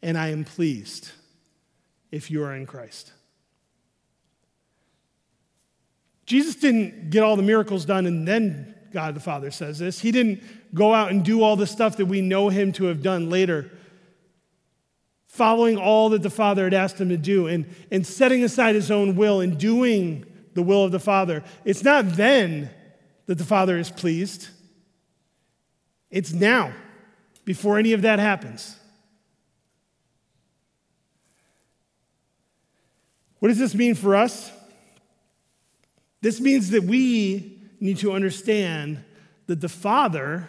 and 0.00 0.16
I 0.16 0.28
am 0.28 0.44
pleased 0.44 1.10
if 2.12 2.30
you 2.30 2.44
are 2.44 2.54
in 2.54 2.66
Christ. 2.66 3.12
Jesus 6.24 6.54
didn't 6.54 7.10
get 7.10 7.24
all 7.24 7.34
the 7.34 7.42
miracles 7.42 7.84
done 7.84 8.06
and 8.06 8.28
then 8.28 8.76
God 8.92 9.16
the 9.16 9.20
Father 9.20 9.50
says 9.50 9.80
this. 9.80 9.98
He 9.98 10.12
didn't 10.12 10.40
go 10.72 10.94
out 10.94 11.10
and 11.10 11.24
do 11.24 11.42
all 11.42 11.56
the 11.56 11.66
stuff 11.66 11.96
that 11.96 12.06
we 12.06 12.20
know 12.20 12.48
him 12.48 12.70
to 12.74 12.84
have 12.84 13.02
done 13.02 13.28
later 13.28 13.72
following 15.38 15.78
all 15.78 16.08
that 16.08 16.22
the 16.22 16.30
Father 16.30 16.64
had 16.64 16.74
asked 16.74 17.00
him 17.00 17.08
to 17.10 17.16
do 17.16 17.46
and, 17.46 17.64
and 17.92 18.04
setting 18.04 18.42
aside 18.42 18.74
his 18.74 18.90
own 18.90 19.14
will 19.14 19.40
and 19.40 19.56
doing 19.56 20.26
the 20.54 20.62
will 20.62 20.82
of 20.82 20.90
the 20.90 20.98
Father. 20.98 21.44
It's 21.64 21.84
not 21.84 22.16
then 22.16 22.68
that 23.26 23.38
the 23.38 23.44
Father 23.44 23.78
is 23.78 23.88
pleased, 23.88 24.48
it's 26.10 26.32
now, 26.32 26.72
before 27.44 27.78
any 27.78 27.92
of 27.92 28.02
that 28.02 28.18
happens. 28.18 28.76
What 33.38 33.48
does 33.48 33.58
this 33.58 33.76
mean 33.76 33.94
for 33.94 34.16
us? 34.16 34.50
This 36.20 36.40
means 36.40 36.70
that 36.70 36.82
we 36.82 37.60
need 37.78 37.98
to 37.98 38.12
understand 38.12 39.04
that 39.46 39.60
the 39.60 39.68
Father 39.68 40.48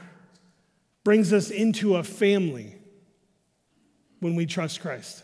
brings 1.04 1.32
us 1.32 1.52
into 1.52 1.96
a 1.96 2.04
family 2.04 2.79
when 4.20 4.36
we 4.36 4.46
trust 4.46 4.82
Christ. 4.82 5.24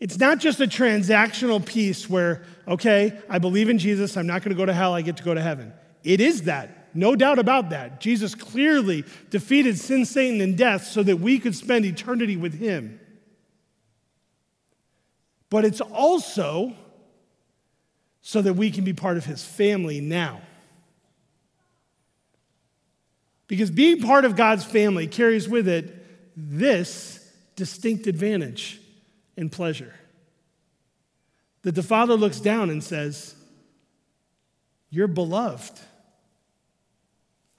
It's 0.00 0.18
not 0.18 0.38
just 0.38 0.58
a 0.60 0.66
transactional 0.66 1.64
piece 1.64 2.10
where, 2.10 2.42
okay, 2.66 3.16
I 3.28 3.38
believe 3.38 3.68
in 3.68 3.78
Jesus, 3.78 4.16
I'm 4.16 4.26
not 4.26 4.42
going 4.42 4.50
to 4.50 4.60
go 4.60 4.66
to 4.66 4.72
hell, 4.72 4.94
I 4.94 5.02
get 5.02 5.16
to 5.18 5.22
go 5.22 5.32
to 5.32 5.40
heaven. 5.40 5.72
It 6.02 6.20
is 6.20 6.42
that, 6.42 6.88
no 6.92 7.14
doubt 7.14 7.38
about 7.38 7.70
that. 7.70 8.00
Jesus 8.00 8.34
clearly 8.34 9.04
defeated 9.30 9.78
sin, 9.78 10.04
Satan, 10.04 10.40
and 10.40 10.58
death 10.58 10.84
so 10.86 11.04
that 11.04 11.18
we 11.18 11.38
could 11.38 11.54
spend 11.54 11.84
eternity 11.84 12.36
with 12.36 12.58
him. 12.58 12.98
But 15.50 15.64
it's 15.64 15.80
also 15.80 16.74
so 18.22 18.42
that 18.42 18.54
we 18.54 18.70
can 18.70 18.82
be 18.82 18.92
part 18.92 19.16
of 19.16 19.24
his 19.24 19.44
family 19.44 20.00
now. 20.00 20.40
Because 23.52 23.70
being 23.70 24.00
part 24.00 24.24
of 24.24 24.34
God's 24.34 24.64
family 24.64 25.06
carries 25.06 25.46
with 25.46 25.68
it 25.68 25.94
this 26.34 27.22
distinct 27.54 28.06
advantage 28.06 28.80
and 29.36 29.52
pleasure. 29.52 29.92
That 31.60 31.74
the 31.74 31.82
Father 31.82 32.14
looks 32.14 32.40
down 32.40 32.70
and 32.70 32.82
says, 32.82 33.34
You're 34.88 35.06
beloved. 35.06 35.78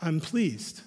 I'm 0.01 0.19
pleased. 0.19 0.81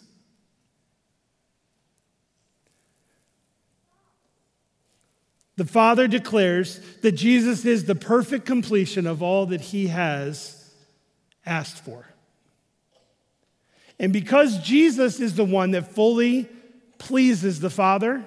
The 5.55 5.66
Father 5.66 6.09
declares 6.09 6.81
that 7.03 7.12
Jesus 7.12 7.64
is 7.64 7.85
the 7.85 7.95
perfect 7.95 8.45
completion 8.45 9.07
of 9.07 9.23
all 9.23 9.47
that 9.47 9.61
he 9.61 9.87
has 9.87 10.69
asked 11.47 11.85
for. 11.85 12.07
And 13.99 14.13
because 14.13 14.59
Jesus 14.59 15.21
is 15.21 15.35
the 15.35 15.45
one 15.45 15.71
that 15.71 15.93
fully 15.95 16.49
pleases 16.99 17.61
the 17.61 17.71
Father, 17.71 18.25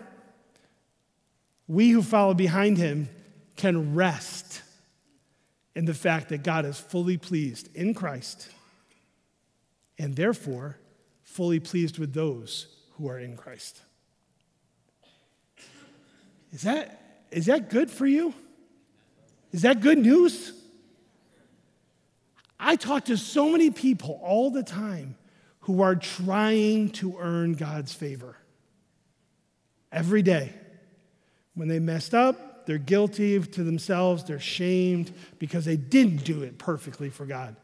we 1.68 1.92
who 1.92 2.02
follow 2.02 2.34
behind 2.34 2.78
him 2.78 3.10
can 3.56 3.94
rest 3.94 4.62
in 5.76 5.86
the 5.86 5.94
fact 5.94 6.30
that 6.30 6.44
God 6.44 6.66
is 6.66 6.80
fully 6.80 7.18
pleased 7.18 7.70
in 7.76 7.94
Christ 7.94 8.50
and 10.00 10.16
therefore 10.16 10.78
fully 11.24 11.60
pleased 11.60 12.00
with 12.00 12.14
those 12.14 12.68
who 12.94 13.08
are 13.08 13.20
in 13.20 13.38
Christ. 13.38 13.82
Is 16.52 16.64
that, 16.64 17.26
is 17.32 17.46
that 17.46 17.70
good 17.70 17.92
for 17.92 18.08
you? 18.08 18.34
Is 19.52 19.62
that 19.62 19.82
good 19.82 20.00
news? 20.00 20.54
I 22.60 22.76
talk 22.76 23.06
to 23.06 23.18
so 23.18 23.50
many 23.50 23.70
people 23.70 24.20
all 24.24 24.50
the 24.50 24.64
time 24.64 25.16
who 25.70 25.84
are 25.84 25.96
trying 25.96 26.90
to 26.90 27.16
earn 27.20 27.54
God's 27.54 27.94
favor 27.94 28.36
every 29.92 30.24
day. 30.24 30.52
When 31.54 31.68
they 31.68 31.78
messed 31.78 32.16
up, 32.16 32.66
they're 32.66 32.80
guilty 32.80 33.40
to 33.40 33.64
themselves, 33.64 34.24
they're 34.24 34.40
shamed 34.40 35.12
because 35.38 35.66
they 35.66 35.78
didn't 35.78 36.24
do 36.24 36.42
it 36.42 36.58
perfectly 36.58 37.12
for 37.12 37.28
God. 37.28 37.56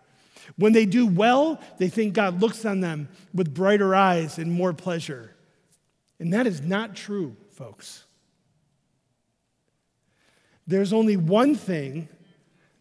When 0.56 0.72
they 0.72 0.86
do 0.86 1.08
well, 1.08 1.60
they 1.80 1.90
think 1.90 2.14
God 2.14 2.42
looks 2.42 2.64
on 2.64 2.80
them 2.80 3.10
with 3.34 3.56
brighter 3.56 3.96
eyes 3.96 4.38
and 4.38 4.52
more 4.52 4.72
pleasure. 4.72 5.36
And 6.20 6.32
that 6.32 6.46
is 6.46 6.62
not 6.62 6.96
true, 6.96 7.36
folks. 7.54 8.04
There's 10.68 10.94
only 10.94 11.18
one 11.18 11.56
thing 11.56 12.08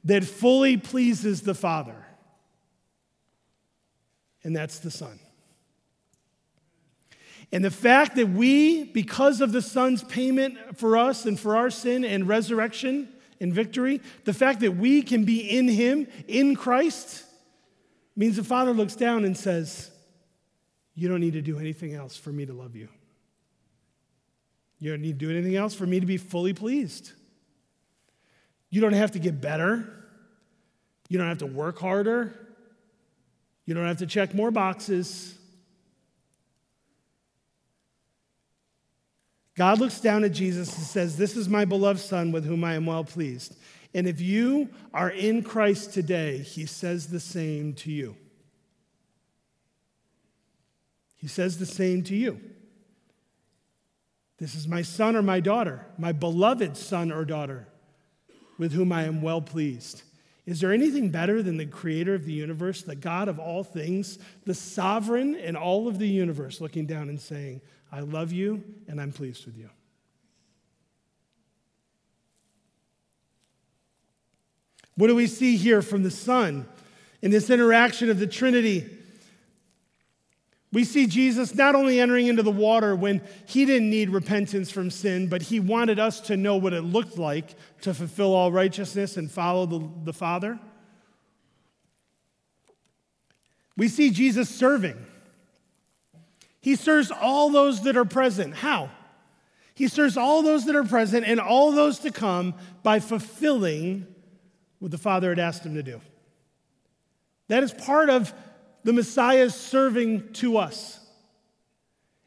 that 0.05 0.23
fully 0.23 0.77
pleases 0.77 1.41
the 1.41 1.55
Father, 1.55 2.04
and 4.45 4.55
that's 4.55 4.79
the 4.79 4.91
Son. 4.91 5.19
And 7.53 7.65
the 7.65 7.71
fact 7.71 8.17
that 8.17 8.29
we, 8.29 8.85
because 8.85 9.41
of 9.41 9.53
the 9.53 9.63
Son's 9.63 10.03
payment 10.05 10.77
for 10.77 10.97
us 10.97 11.25
and 11.25 11.39
for 11.39 11.57
our 11.57 11.71
sin 11.71 12.05
and 12.05 12.29
resurrection 12.29 13.09
and 13.41 13.53
victory, 13.53 14.01
the 14.25 14.33
fact 14.33 14.61
that 14.61 14.73
we 14.73 15.03
can 15.03 15.25
be 15.25 15.41
in 15.57 15.69
Him, 15.69 16.07
in 16.27 16.57
Christ, 16.57 17.25
means 18.17 18.37
the 18.37 18.45
Father 18.45 18.73
looks 18.73 18.95
down 18.95 19.25
and 19.25 19.37
says, 19.37 19.91
You 20.95 21.09
don't 21.09 21.21
need 21.21 21.35
to 21.35 21.43
do 21.43 21.59
anything 21.59 21.95
else 21.95 22.17
for 22.17 22.31
me 22.31 22.47
to 22.47 22.53
love 22.53 22.77
you. 22.77 22.89
You 24.79 24.91
don't 24.91 25.03
need 25.03 25.19
to 25.19 25.27
do 25.27 25.31
anything 25.31 25.57
else 25.57 25.75
for 25.75 25.87
me 25.87 26.01
to 26.01 26.07
be 26.07 26.17
fully 26.17 26.53
pleased. 26.53 27.13
You 28.71 28.81
don't 28.81 28.93
have 28.93 29.13
to 29.13 29.19
get 29.19 29.41
better. 29.41 29.89
You 31.09 31.19
don't 31.19 31.29
have 31.29 31.39
to 31.39 31.47
work 31.47 31.79
harder. 31.79 32.44
You 33.67 33.75
don't 33.75 33.87
have 33.87 33.99
to 33.99 34.07
check 34.07 34.35
more 34.35 34.51
boxes. 34.51 35.35
God 39.57 39.79
looks 39.79 40.01
down 40.01 40.25
at 40.25 40.33
Jesus 40.33 40.77
and 40.77 40.85
says, 40.85 41.17
This 41.17 41.37
is 41.37 41.49
my 41.49 41.65
beloved 41.65 42.01
Son 42.01 42.33
with 42.33 42.45
whom 42.45 42.65
I 42.65 42.75
am 42.75 42.87
well 42.87 43.05
pleased. 43.05 43.57
And 43.95 44.09
if 44.09 44.21
you 44.21 44.69
are 44.93 45.11
in 45.11 45.43
Christ 45.43 45.95
today, 45.95 46.39
he 46.39 46.67
says 46.67 47.07
the 47.07 47.21
same 47.21 47.75
to 47.75 47.93
you. 47.93 48.17
He 51.15 51.29
says 51.29 51.59
the 51.59 51.67
same 51.67 52.03
to 52.05 52.17
you. 52.17 52.41
This 54.39 54.57
is 54.57 54.67
my 54.67 54.83
son 54.83 55.15
or 55.15 55.23
my 55.23 55.39
daughter, 55.39 55.87
my 55.97 56.11
beloved 56.11 56.77
son 56.77 57.13
or 57.13 57.25
daughter, 57.25 57.69
with 58.59 58.73
whom 58.73 58.93
I 58.93 59.05
am 59.05 59.23
well 59.23 59.41
pleased. 59.41 60.03
Is 60.47 60.61
there 60.61 60.73
anything 60.73 61.09
better 61.09 61.43
than 61.43 61.57
the 61.57 61.67
creator 61.67 62.15
of 62.15 62.27
the 62.27 62.33
universe, 62.33 62.83
the 62.83 62.95
God 62.95 63.29
of 63.29 63.39
all 63.39 63.65
things, 63.65 64.19
the 64.45 64.55
sovereign 64.55 65.35
in 65.35 65.57
all 65.57 65.89
of 65.89 65.99
the 65.99 66.09
universe, 66.09 66.61
looking 66.61 66.85
down 66.85 67.09
and 67.09 67.19
saying, 67.19 67.63
I 67.91 68.01
love 68.01 68.31
you 68.31 68.63
and 68.87 69.01
I'm 69.01 69.13
pleased 69.13 69.47
with 69.47 69.57
you? 69.57 69.71
What 74.97 75.09
do 75.09 75.15
we 75.15 75.27
see 75.27 75.57
here 75.57 75.83
from 75.83 76.03
the 76.03 76.11
Son 76.11 76.69
in 77.23 77.31
this 77.31 77.51
interaction 77.51 78.11
of 78.11 78.19
the 78.19 78.27
Trinity? 78.27 78.89
We 80.75 80.83
see 80.83 81.07
Jesus 81.07 81.55
not 81.55 81.77
only 81.77 82.01
entering 82.01 82.27
into 82.27 82.43
the 82.43 82.51
water 82.51 82.97
when 82.97 83.23
he 83.47 83.65
didn't 83.65 83.91
need 83.91 84.11
repentance 84.11 84.73
from 84.73 84.91
sin, 84.91 85.29
but 85.29 85.43
he 85.43 85.61
wanted 85.61 86.01
us 86.01 86.21
to 86.23 86.37
know 86.37 86.57
what 86.57 86.73
it 86.73 86.83
looked 86.83 87.17
like 87.17 87.55
to 87.83 87.95
fulfill 87.95 88.35
all 88.35 88.51
righteousness 88.51 89.17
and 89.17 89.31
follow 89.31 89.67
the, 89.67 89.89
the 90.03 90.13
Father. 90.13 90.59
We 93.77 93.87
see 93.87 94.11
Jesus 94.11 94.49
serving. 94.49 94.97
He 96.61 96.75
serves 96.75 97.13
all 97.13 97.51
those 97.51 97.83
that 97.83 97.97
are 97.97 98.05
present. 98.05 98.57
How? 98.57 98.91
He 99.75 99.87
serves 99.87 100.17
all 100.17 100.43
those 100.43 100.65
that 100.65 100.75
are 100.75 100.83
present 100.83 101.25
and 101.25 101.39
all 101.39 101.71
those 101.71 102.01
to 102.01 102.11
come 102.11 102.53
by 102.83 102.99
fulfilling 102.99 104.09
what 104.81 104.91
the 104.91 104.99
Father 104.99 105.29
had 105.29 105.39
asked 105.39 105.65
him 105.65 105.75
to 105.75 105.85
do. 105.85 106.01
That 107.47 107.63
is 107.63 107.73
part 107.73 108.11
of 108.11 108.35
the 108.85 108.93
Messiah's 108.93 109.55
serving 109.55 110.33
to 110.35 110.59
us. 110.59 111.01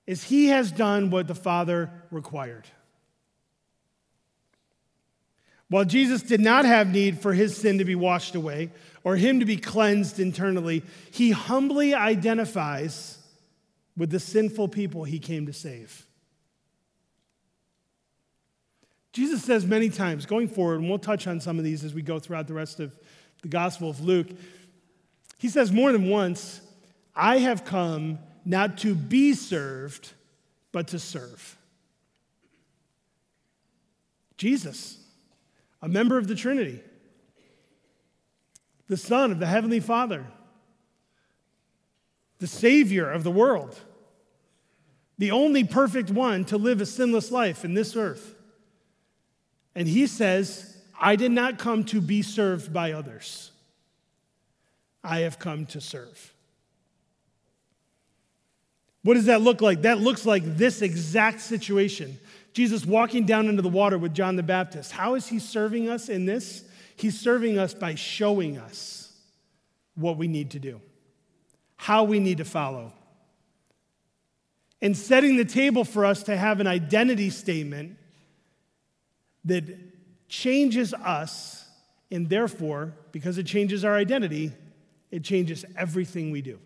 Is 0.06 0.24
he 0.24 0.48
has 0.48 0.72
done 0.72 1.10
what 1.10 1.28
the 1.28 1.36
Father 1.36 1.92
required. 2.12 2.66
While 5.70 5.84
Jesus 5.84 6.22
did 6.22 6.40
not 6.40 6.64
have 6.64 6.88
need 6.88 7.20
for 7.20 7.34
his 7.34 7.56
sin 7.56 7.80
to 7.80 7.86
be 7.86 7.96
washed 7.96 8.36
away 8.36 8.72
or 9.04 9.18
him 9.18 9.42
to 9.42 9.46
be 9.46 9.58
cleansed 9.58 10.20
internally, 10.20 10.84
he 11.12 11.32
humbly 11.32 11.94
identifies 11.94 13.18
with 13.98 14.10
the 14.10 14.20
sinful 14.20 14.70
people 14.70 15.04
he 15.04 15.20
came 15.20 15.46
to 15.46 15.54
save. 15.54 16.06
Jesus 19.12 19.44
says 19.44 19.66
many 19.66 19.90
times, 19.90 20.26
going 20.26 20.48
forward, 20.48 20.80
and 20.80 20.90
we'll 20.90 21.00
touch 21.00 21.28
on 21.28 21.42
some 21.42 21.58
of 21.58 21.66
these 21.66 21.84
as 21.84 21.94
we 21.94 22.02
go 22.02 22.20
throughout 22.20 22.48
the 22.48 22.54
rest 22.54 22.80
of 22.80 22.96
the 23.42 23.48
Gospel 23.50 23.90
of 23.90 24.00
Luke. 24.00 24.28
He 25.38 25.50
says 25.50 25.72
more 25.72 25.92
than 25.92 26.10
once, 26.10 26.62
I 27.16 27.40
have 27.40 27.66
come 27.66 28.20
not 28.46 28.78
to 28.80 28.96
be 28.96 29.34
served, 29.34 30.14
but 30.72 30.88
to 30.90 31.00
serve. 31.00 31.58
Jesus, 34.38 35.00
a 35.82 35.88
member 35.88 36.18
of 36.18 36.28
the 36.28 36.36
Trinity, 36.36 36.82
the 38.88 38.98
Son 38.98 39.32
of 39.32 39.40
the 39.40 39.48
Heavenly 39.48 39.80
Father, 39.80 40.26
the 42.40 42.48
Savior 42.48 43.10
of 43.10 43.24
the 43.24 43.32
world, 43.32 43.80
the 45.18 45.32
only 45.32 45.64
perfect 45.64 46.12
one 46.12 46.46
to 46.46 46.58
live 46.58 46.80
a 46.80 46.86
sinless 46.86 47.32
life 47.32 47.66
in 47.66 47.74
this 47.74 47.96
earth. 47.96 48.36
And 49.74 49.88
he 49.88 50.08
says, 50.08 50.78
I 51.00 51.16
did 51.16 51.32
not 51.32 51.58
come 51.58 51.84
to 51.86 52.00
be 52.00 52.22
served 52.22 52.72
by 52.72 52.92
others, 52.92 53.52
I 55.08 55.20
have 55.20 55.40
come 55.40 55.66
to 55.68 55.80
serve. 55.80 56.34
What 59.04 59.14
does 59.14 59.26
that 59.26 59.42
look 59.42 59.62
like? 59.62 59.84
That 59.84 60.00
looks 60.00 60.26
like 60.26 60.44
this 60.58 60.82
exact 60.82 61.40
situation. 61.40 62.20
Jesus 62.52 62.86
walking 62.86 63.26
down 63.26 63.48
into 63.48 63.62
the 63.62 63.70
water 63.70 63.98
with 63.98 64.14
John 64.14 64.36
the 64.36 64.44
Baptist. 64.44 64.92
How 64.92 65.16
is 65.16 65.28
he 65.28 65.40
serving 65.40 65.90
us 65.90 66.10
in 66.10 66.26
this? 66.26 66.66
He's 66.98 67.18
serving 67.18 67.58
us 67.58 67.74
by 67.74 67.96
showing 67.96 68.58
us 68.58 69.14
what 69.96 70.18
we 70.18 70.28
need 70.28 70.52
to 70.52 70.60
do, 70.60 70.82
how 71.78 72.04
we 72.04 72.20
need 72.20 72.40
to 72.40 72.46
follow, 72.46 72.92
and 74.82 74.98
setting 74.98 75.38
the 75.38 75.46
table 75.46 75.86
for 75.86 76.04
us 76.04 76.24
to 76.24 76.36
have 76.36 76.60
an 76.60 76.68
identity 76.68 77.30
statement 77.30 77.98
that 79.46 79.64
changes 80.28 80.94
us, 80.94 81.66
and 82.12 82.28
therefore, 82.28 82.94
because 83.14 83.38
it 83.38 83.46
changes 83.46 83.86
our 83.86 83.96
identity, 83.96 84.52
it 85.12 85.24
changes 85.24 85.66
everything 85.78 86.32
we 86.32 86.42
do. 86.42 86.60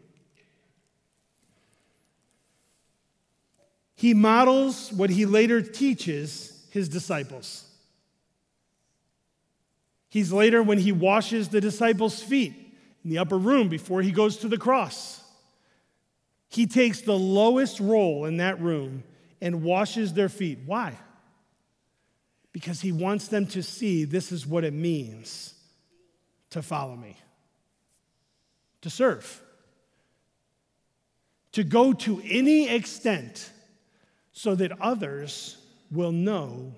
He 3.96 4.14
models 4.14 4.92
what 4.92 5.10
he 5.10 5.26
later 5.26 5.62
teaches 5.62 6.66
his 6.72 6.90
disciples. 6.90 7.68
He's 10.10 10.34
later 10.34 10.64
when 10.64 10.80
he 10.80 10.92
washes 10.92 11.50
the 11.50 11.62
disciples' 11.62 12.22
feet 12.22 12.54
in 13.04 13.10
the 13.10 13.20
upper 13.20 13.38
room 13.38 13.70
before 13.70 14.02
he 14.02 14.12
goes 14.12 14.38
to 14.38 14.48
the 14.48 14.58
cross. 14.58 15.22
He 16.50 16.66
takes 16.66 17.02
the 17.02 17.18
lowest 17.18 17.80
role 17.80 18.26
in 18.26 18.38
that 18.38 18.60
room 18.60 19.04
and 19.40 19.64
washes 19.64 20.14
their 20.14 20.30
feet. 20.30 20.60
Why? 20.66 20.98
because 22.52 22.82
he 22.82 22.92
wants 22.92 23.28
them 23.28 23.46
to 23.48 23.64
see 23.64 24.04
this 24.04 24.32
is 24.32 24.46
what 24.46 24.64
it 24.64 24.74
means 24.74 25.54
to 26.50 26.62
follow 26.62 26.96
me, 26.96 27.16
to 28.82 28.90
serve, 28.90 29.42
to 31.52 31.64
go 31.64 31.94
to 31.94 32.22
any 32.26 32.70
extent 32.70 33.50
so 34.32 34.56
that 34.56 34.80
others 34.82 35.58
will 35.92 36.12
know 36.12 36.74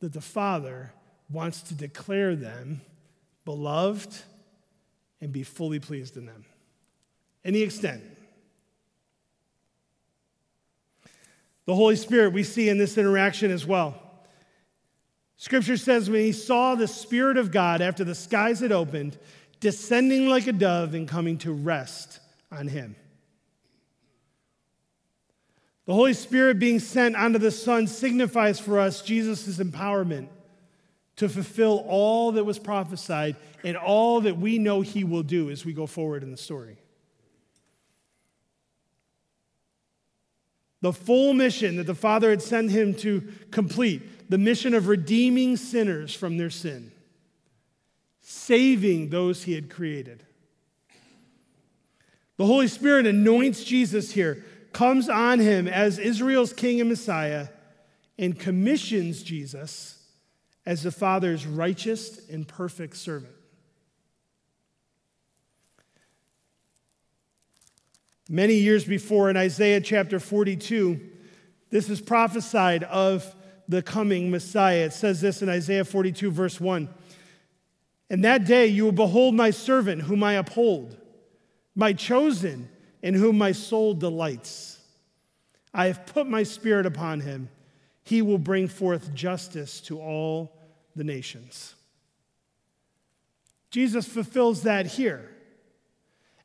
that 0.00 0.12
the 0.12 0.20
Father 0.20 0.92
wants 1.30 1.62
to 1.62 1.74
declare 1.74 2.36
them 2.36 2.80
beloved 3.44 4.14
and 5.20 5.32
be 5.32 5.42
fully 5.42 5.78
pleased 5.78 6.16
in 6.16 6.26
them. 6.26 6.44
Any 7.44 7.62
extent. 7.62 8.02
The 11.64 11.74
Holy 11.74 11.96
Spirit 11.96 12.32
we 12.32 12.42
see 12.42 12.68
in 12.68 12.78
this 12.78 12.98
interaction 12.98 13.50
as 13.50 13.66
well. 13.66 14.00
Scripture 15.36 15.76
says 15.76 16.08
when 16.08 16.20
he 16.20 16.32
saw 16.32 16.74
the 16.74 16.86
Spirit 16.86 17.36
of 17.36 17.50
God 17.50 17.80
after 17.80 18.04
the 18.04 18.14
skies 18.14 18.60
had 18.60 18.70
opened, 18.70 19.18
descending 19.62 20.28
like 20.28 20.48
a 20.48 20.52
dove 20.52 20.92
and 20.92 21.06
coming 21.06 21.38
to 21.38 21.52
rest 21.52 22.18
on 22.50 22.66
him. 22.66 22.96
The 25.86 25.94
Holy 25.94 26.14
Spirit 26.14 26.58
being 26.58 26.80
sent 26.80 27.14
onto 27.14 27.38
the 27.38 27.52
Son 27.52 27.86
signifies 27.86 28.58
for 28.58 28.80
us 28.80 29.02
Jesus' 29.02 29.58
empowerment 29.58 30.26
to 31.14 31.28
fulfill 31.28 31.84
all 31.86 32.32
that 32.32 32.42
was 32.42 32.58
prophesied 32.58 33.36
and 33.62 33.76
all 33.76 34.22
that 34.22 34.36
we 34.36 34.58
know 34.58 34.80
he 34.80 35.04
will 35.04 35.22
do 35.22 35.48
as 35.48 35.64
we 35.64 35.72
go 35.72 35.86
forward 35.86 36.24
in 36.24 36.32
the 36.32 36.36
story. 36.36 36.76
The 40.80 40.92
full 40.92 41.34
mission 41.34 41.76
that 41.76 41.86
the 41.86 41.94
Father 41.94 42.30
had 42.30 42.42
sent 42.42 42.72
him 42.72 42.94
to 42.94 43.22
complete, 43.52 44.28
the 44.28 44.38
mission 44.38 44.74
of 44.74 44.88
redeeming 44.88 45.56
sinners 45.56 46.12
from 46.12 46.36
their 46.36 46.50
sin, 46.50 46.90
saving 48.22 49.10
those 49.10 49.44
he 49.44 49.52
had 49.52 49.68
created. 49.68 50.24
The 52.38 52.46
Holy 52.46 52.68
Spirit 52.68 53.06
anoints 53.06 53.62
Jesus 53.62 54.12
here, 54.12 54.44
comes 54.72 55.08
on 55.08 55.38
him 55.38 55.68
as 55.68 55.98
Israel's 55.98 56.52
king 56.52 56.80
and 56.80 56.88
Messiah, 56.88 57.48
and 58.18 58.38
commissions 58.38 59.22
Jesus 59.22 59.98
as 60.64 60.82
the 60.82 60.92
Father's 60.92 61.46
righteous 61.46 62.28
and 62.28 62.46
perfect 62.46 62.96
servant. 62.96 63.34
Many 68.28 68.54
years 68.54 68.84
before, 68.84 69.28
in 69.28 69.36
Isaiah 69.36 69.80
chapter 69.80 70.18
42, 70.18 71.00
this 71.70 71.90
is 71.90 72.00
prophesied 72.00 72.84
of 72.84 73.34
the 73.68 73.82
coming 73.82 74.30
Messiah. 74.30 74.86
It 74.86 74.92
says 74.92 75.20
this 75.20 75.42
in 75.42 75.48
Isaiah 75.48 75.84
42, 75.84 76.30
verse 76.30 76.60
1. 76.60 76.88
And 78.12 78.24
that 78.24 78.44
day 78.44 78.66
you 78.66 78.84
will 78.84 78.92
behold 78.92 79.34
my 79.34 79.50
servant, 79.50 80.02
whom 80.02 80.22
I 80.22 80.34
uphold, 80.34 80.98
my 81.74 81.94
chosen, 81.94 82.68
in 83.02 83.14
whom 83.14 83.38
my 83.38 83.50
soul 83.50 83.94
delights. 83.94 84.78
I 85.74 85.86
have 85.86 86.06
put 86.06 86.28
my 86.28 86.44
spirit 86.44 86.86
upon 86.86 87.20
him 87.20 87.48
he 88.04 88.20
will 88.20 88.38
bring 88.38 88.68
forth 88.68 89.14
justice 89.14 89.80
to 89.80 90.00
all 90.00 90.56
the 90.94 91.04
nations. 91.04 91.74
Jesus 93.70 94.06
fulfills 94.06 94.64
that 94.64 94.86
here. 94.86 95.30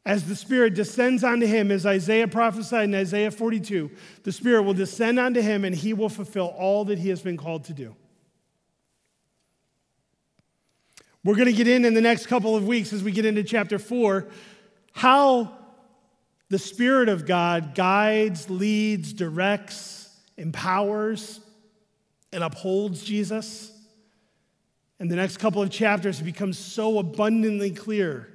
As 0.06 0.25
the 0.30 0.36
Spirit 0.36 0.73
descends 0.73 1.23
onto 1.23 1.45
him, 1.45 1.69
as 1.69 1.86
Isaiah 1.86 2.30
prophesied 2.30 2.86
in 2.86 2.95
Isaiah 2.95 3.32
42, 3.32 3.91
the 4.23 4.32
Spirit 4.32 4.62
will 4.62 4.73
descend 4.73 5.19
onto 5.19 5.41
him 5.41 5.65
and 5.65 5.75
he 5.75 5.93
will 5.93 6.08
fulfill 6.08 6.47
all 6.58 6.86
that 6.86 6.99
he 6.99 7.10
has 7.10 7.21
been 7.21 7.36
called 7.36 7.65
to 7.65 7.73
do. 7.73 7.93
We're 11.28 11.36
going 11.36 11.48
to 11.48 11.52
get 11.52 11.68
in 11.68 11.84
in 11.84 11.94
the 11.94 12.00
next 12.00 12.28
couple 12.28 12.56
of 12.56 12.66
weeks 12.66 12.94
as 12.94 13.04
we 13.04 13.12
get 13.12 13.26
into 13.26 13.44
chapter 13.44 13.78
4 13.78 14.28
how 14.94 15.58
the 16.48 16.58
Spirit 16.58 17.10
of 17.10 17.26
God 17.26 17.76
guides, 17.76 18.50
leads, 18.50 19.12
directs, 19.12 20.10
empowers, 20.38 21.42
and 22.32 22.46
upholds 22.46 23.04
Jesus. 23.04 23.78
And 25.02 25.12
the 25.12 25.18
next 25.18 25.36
couple 25.36 25.62
of 25.62 25.70
chapters, 25.70 26.22
it 26.22 26.24
becomes 26.24 26.58
so 26.58 26.98
abundantly 26.98 27.72
clear 27.72 28.30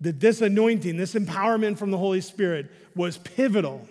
that 0.00 0.20
this 0.20 0.40
anointing, 0.40 0.96
this 0.96 1.14
empowerment 1.14 1.76
from 1.76 1.90
the 1.90 1.98
Holy 1.98 2.20
Spirit, 2.20 2.70
was 2.94 3.18
pivotal 3.18 3.88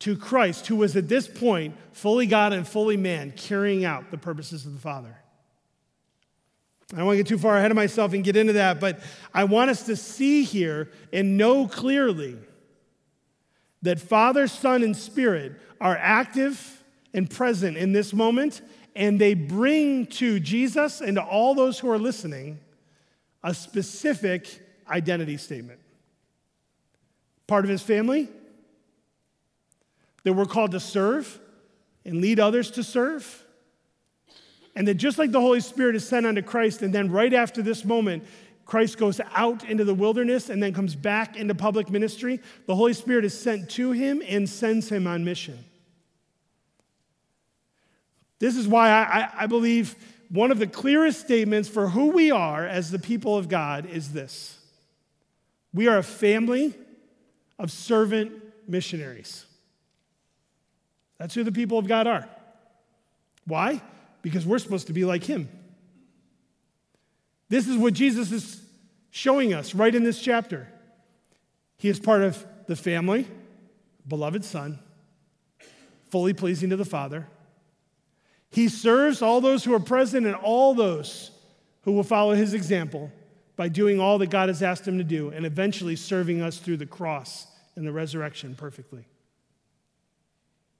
to 0.00 0.14
Christ, 0.18 0.66
who 0.66 0.76
was 0.76 0.94
at 0.94 1.08
this 1.08 1.26
point 1.26 1.74
fully 1.92 2.26
God 2.26 2.52
and 2.52 2.68
fully 2.68 2.98
man, 2.98 3.32
carrying 3.34 3.86
out 3.86 4.10
the 4.10 4.18
purposes 4.18 4.66
of 4.66 4.74
the 4.74 4.80
Father. 4.80 5.16
I 6.92 6.96
don't 6.96 7.06
want 7.06 7.16
to 7.16 7.22
get 7.22 7.28
too 7.28 7.38
far 7.38 7.56
ahead 7.56 7.70
of 7.70 7.76
myself 7.76 8.12
and 8.12 8.22
get 8.22 8.36
into 8.36 8.52
that, 8.54 8.78
but 8.78 9.00
I 9.32 9.44
want 9.44 9.70
us 9.70 9.84
to 9.84 9.96
see 9.96 10.42
here 10.42 10.90
and 11.12 11.38
know 11.38 11.66
clearly 11.66 12.36
that 13.80 13.98
Father, 13.98 14.46
Son, 14.46 14.82
and 14.82 14.96
Spirit 14.96 15.52
are 15.80 15.96
active 15.96 16.82
and 17.14 17.28
present 17.28 17.76
in 17.76 17.92
this 17.92 18.12
moment, 18.12 18.60
and 18.94 19.18
they 19.18 19.32
bring 19.34 20.06
to 20.06 20.38
Jesus 20.38 21.00
and 21.00 21.16
to 21.16 21.22
all 21.22 21.54
those 21.54 21.78
who 21.78 21.90
are 21.90 21.98
listening 21.98 22.60
a 23.42 23.54
specific 23.54 24.60
identity 24.88 25.36
statement. 25.38 25.80
Part 27.46 27.64
of 27.64 27.70
his 27.70 27.82
family, 27.82 28.28
that 30.24 30.34
we're 30.34 30.44
called 30.44 30.72
to 30.72 30.80
serve 30.80 31.40
and 32.04 32.20
lead 32.20 32.38
others 32.38 32.70
to 32.72 32.84
serve. 32.84 33.44
And 34.74 34.88
that 34.88 34.94
just 34.94 35.18
like 35.18 35.32
the 35.32 35.40
Holy 35.40 35.60
Spirit 35.60 35.96
is 35.96 36.06
sent 36.06 36.24
unto 36.24 36.42
Christ, 36.42 36.82
and 36.82 36.94
then 36.94 37.10
right 37.10 37.32
after 37.32 37.62
this 37.62 37.84
moment, 37.84 38.24
Christ 38.64 38.96
goes 38.96 39.20
out 39.34 39.64
into 39.68 39.84
the 39.84 39.94
wilderness 39.94 40.48
and 40.48 40.62
then 40.62 40.72
comes 40.72 40.94
back 40.94 41.36
into 41.36 41.54
public 41.54 41.90
ministry, 41.90 42.40
the 42.66 42.74
Holy 42.74 42.94
Spirit 42.94 43.24
is 43.24 43.38
sent 43.38 43.68
to 43.70 43.92
him 43.92 44.22
and 44.26 44.48
sends 44.48 44.88
him 44.88 45.06
on 45.06 45.24
mission. 45.24 45.58
This 48.38 48.56
is 48.56 48.66
why 48.66 48.88
I, 48.90 49.28
I, 49.44 49.46
believe 49.46 49.94
one 50.28 50.50
of 50.50 50.58
the 50.58 50.66
clearest 50.66 51.20
statements 51.20 51.68
for 51.68 51.88
who 51.88 52.08
we 52.08 52.30
are 52.30 52.66
as 52.66 52.90
the 52.90 52.98
people 52.98 53.36
of 53.36 53.48
God 53.48 53.86
is 53.86 54.12
this 54.12 54.58
we 55.72 55.86
are 55.86 55.98
a 55.98 56.02
family 56.02 56.74
of 57.58 57.70
servant 57.70 58.32
missionaries. 58.66 59.46
That's 61.18 61.34
who 61.34 61.44
the 61.44 61.52
people 61.52 61.78
of 61.78 61.86
God 61.86 62.06
are. 62.06 62.28
Why? 63.46 63.80
Because 64.22 64.46
we're 64.46 64.58
supposed 64.58 64.86
to 64.86 64.92
be 64.92 65.04
like 65.04 65.24
Him. 65.24 65.48
This 67.48 67.68
is 67.68 67.76
what 67.76 67.92
Jesus 67.92 68.32
is 68.32 68.62
showing 69.10 69.52
us 69.52 69.74
right 69.74 69.94
in 69.94 70.04
this 70.04 70.20
chapter. 70.20 70.68
He 71.76 71.88
is 71.88 72.00
part 72.00 72.22
of 72.22 72.46
the 72.66 72.76
family, 72.76 73.26
beloved 74.08 74.44
Son, 74.44 74.78
fully 76.10 76.32
pleasing 76.32 76.70
to 76.70 76.76
the 76.76 76.84
Father. 76.84 77.26
He 78.50 78.68
serves 78.68 79.22
all 79.22 79.40
those 79.40 79.64
who 79.64 79.74
are 79.74 79.80
present 79.80 80.26
and 80.26 80.36
all 80.36 80.74
those 80.74 81.30
who 81.82 81.92
will 81.92 82.02
follow 82.04 82.34
his 82.34 82.54
example 82.54 83.10
by 83.56 83.68
doing 83.68 84.00
all 84.00 84.18
that 84.18 84.30
God 84.30 84.48
has 84.48 84.62
asked 84.62 84.86
him 84.86 84.98
to 84.98 85.04
do 85.04 85.30
and 85.30 85.44
eventually 85.44 85.96
serving 85.96 86.40
us 86.40 86.58
through 86.58 86.76
the 86.78 86.86
cross 86.86 87.46
and 87.76 87.86
the 87.86 87.92
resurrection 87.92 88.54
perfectly. 88.54 89.06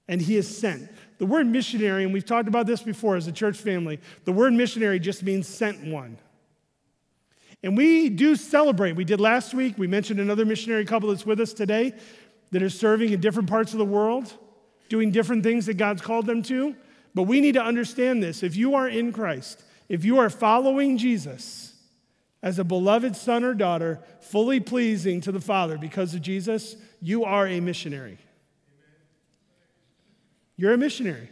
And 0.09 0.21
he 0.21 0.37
is 0.37 0.59
sent. 0.59 0.91
The 1.23 1.27
word 1.27 1.47
missionary, 1.47 2.03
and 2.03 2.13
we've 2.13 2.27
talked 2.27 2.49
about 2.49 2.67
this 2.67 2.83
before 2.83 3.15
as 3.15 3.29
a 3.29 3.33
church 3.33 3.57
family, 3.57 4.01
the 4.25 4.33
word 4.33 4.55
missionary 4.55 4.99
just 4.99 5.23
means 5.23 5.47
sent 5.47 5.87
one. 5.87 6.19
And 7.63 7.77
we 7.77 8.09
do 8.09 8.35
celebrate. 8.35 8.97
We 8.97 9.05
did 9.05 9.21
last 9.21 9.55
week. 9.55 9.79
We 9.79 9.87
mentioned 9.87 10.19
another 10.19 10.45
missionary 10.45 10.85
couple 10.85 11.11
that's 11.11 11.25
with 11.25 11.39
us 11.39 11.53
today 11.53 11.95
that 12.51 12.61
are 12.61 12.69
serving 12.69 13.13
in 13.13 13.21
different 13.21 13.49
parts 13.49 13.71
of 13.71 13.79
the 13.79 13.85
world, 13.85 14.37
doing 14.89 15.13
different 15.13 15.45
things 15.45 15.67
that 15.67 15.75
God's 15.75 16.03
called 16.03 16.27
them 16.27 16.43
to. 16.43 16.75
But 17.15 17.23
we 17.23 17.41
need 17.41 17.55
to 17.55 17.63
understand 17.63 18.21
this. 18.21 18.43
If 18.43 18.57
you 18.57 18.75
are 18.75 18.89
in 18.89 19.13
Christ, 19.13 19.63
if 19.89 20.05
you 20.05 20.19
are 20.19 20.29
following 20.29 20.99
Jesus 20.99 21.73
as 22.43 22.59
a 22.59 22.65
beloved 22.65 23.15
son 23.15 23.45
or 23.45 23.55
daughter, 23.55 24.01
fully 24.23 24.59
pleasing 24.59 25.21
to 25.21 25.31
the 25.31 25.41
Father 25.41 25.79
because 25.79 26.15
of 26.15 26.21
Jesus, 26.21 26.75
you 27.01 27.23
are 27.23 27.47
a 27.47 27.61
missionary. 27.61 28.19
You're 30.57 30.75
a 30.75 30.79
missionary. 30.79 31.29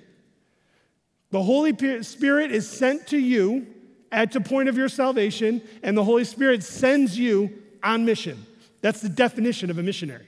The 1.31 1.43
Holy 1.43 2.03
Spirit 2.03 2.51
is 2.51 2.69
sent 2.69 3.09
to 3.09 3.19
you 3.19 3.67
at 4.11 4.33
the 4.33 4.41
point 4.41 4.69
of 4.69 4.77
your 4.77 4.89
salvation, 4.89 5.63
and 5.83 5.97
the 5.97 6.05
Holy 6.05 6.25
Spirit 6.25 6.65
sends 6.65 7.19
you 7.19 7.63
on 7.83 8.05
mission. 8.05 8.45
That's 8.81 9.01
the 9.01 9.09
definition 9.09 9.71
of 9.71 9.79
a 9.79 9.83
missionary 9.83 10.27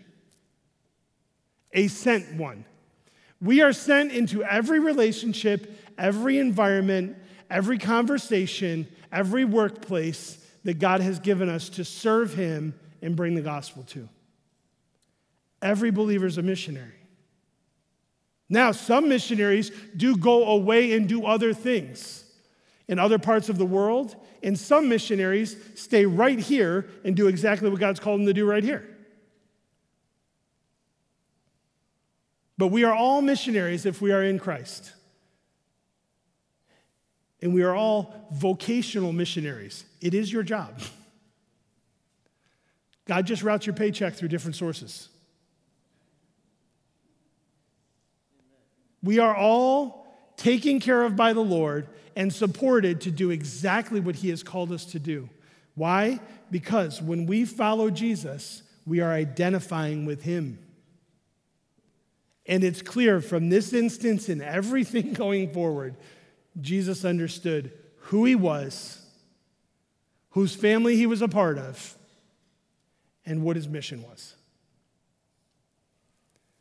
a 1.72 1.88
sent 1.88 2.34
one. 2.34 2.64
We 3.40 3.62
are 3.62 3.72
sent 3.72 4.12
into 4.12 4.44
every 4.44 4.78
relationship, 4.78 5.78
every 5.98 6.38
environment, 6.38 7.16
every 7.50 7.78
conversation, 7.78 8.86
every 9.10 9.44
workplace 9.44 10.38
that 10.64 10.78
God 10.78 11.00
has 11.00 11.18
given 11.18 11.48
us 11.48 11.68
to 11.70 11.84
serve 11.84 12.34
Him 12.34 12.74
and 13.00 13.16
bring 13.16 13.34
the 13.34 13.40
gospel 13.40 13.82
to. 13.84 14.08
Every 15.60 15.90
believer 15.90 16.26
is 16.26 16.38
a 16.38 16.42
missionary. 16.42 17.01
Now, 18.52 18.72
some 18.72 19.08
missionaries 19.08 19.70
do 19.96 20.14
go 20.14 20.44
away 20.44 20.92
and 20.92 21.08
do 21.08 21.24
other 21.24 21.54
things 21.54 22.22
in 22.86 22.98
other 22.98 23.18
parts 23.18 23.48
of 23.48 23.56
the 23.56 23.64
world, 23.64 24.14
and 24.42 24.58
some 24.58 24.90
missionaries 24.90 25.56
stay 25.74 26.04
right 26.04 26.38
here 26.38 26.86
and 27.02 27.16
do 27.16 27.28
exactly 27.28 27.70
what 27.70 27.80
God's 27.80 27.98
called 27.98 28.20
them 28.20 28.26
to 28.26 28.34
do 28.34 28.44
right 28.44 28.62
here. 28.62 28.86
But 32.58 32.68
we 32.68 32.84
are 32.84 32.94
all 32.94 33.22
missionaries 33.22 33.86
if 33.86 34.02
we 34.02 34.12
are 34.12 34.22
in 34.22 34.38
Christ. 34.38 34.92
And 37.40 37.54
we 37.54 37.62
are 37.62 37.74
all 37.74 38.28
vocational 38.32 39.14
missionaries. 39.14 39.86
It 40.02 40.12
is 40.12 40.30
your 40.30 40.42
job. 40.42 40.78
God 43.06 43.26
just 43.26 43.42
routes 43.42 43.64
your 43.64 43.74
paycheck 43.74 44.12
through 44.12 44.28
different 44.28 44.56
sources. 44.56 45.08
We 49.02 49.18
are 49.18 49.34
all 49.34 50.06
taken 50.36 50.80
care 50.80 51.02
of 51.02 51.16
by 51.16 51.32
the 51.32 51.40
Lord 51.40 51.88
and 52.16 52.32
supported 52.32 53.00
to 53.02 53.10
do 53.10 53.30
exactly 53.30 54.00
what 54.00 54.16
He 54.16 54.28
has 54.30 54.42
called 54.42 54.72
us 54.72 54.84
to 54.86 54.98
do. 54.98 55.28
Why? 55.74 56.20
Because 56.50 57.00
when 57.00 57.26
we 57.26 57.44
follow 57.44 57.90
Jesus, 57.90 58.62
we 58.86 59.00
are 59.00 59.12
identifying 59.12 60.04
with 60.04 60.22
Him. 60.22 60.58
And 62.46 62.64
it's 62.64 62.82
clear 62.82 63.20
from 63.20 63.48
this 63.48 63.72
instance 63.72 64.28
and 64.28 64.42
everything 64.42 65.12
going 65.14 65.52
forward, 65.52 65.96
Jesus 66.60 67.04
understood 67.04 67.72
who 67.96 68.24
He 68.24 68.34
was, 68.34 69.04
whose 70.30 70.54
family 70.54 70.96
He 70.96 71.06
was 71.06 71.22
a 71.22 71.28
part 71.28 71.58
of, 71.58 71.96
and 73.24 73.42
what 73.42 73.56
His 73.56 73.68
mission 73.68 74.02
was. 74.02 74.34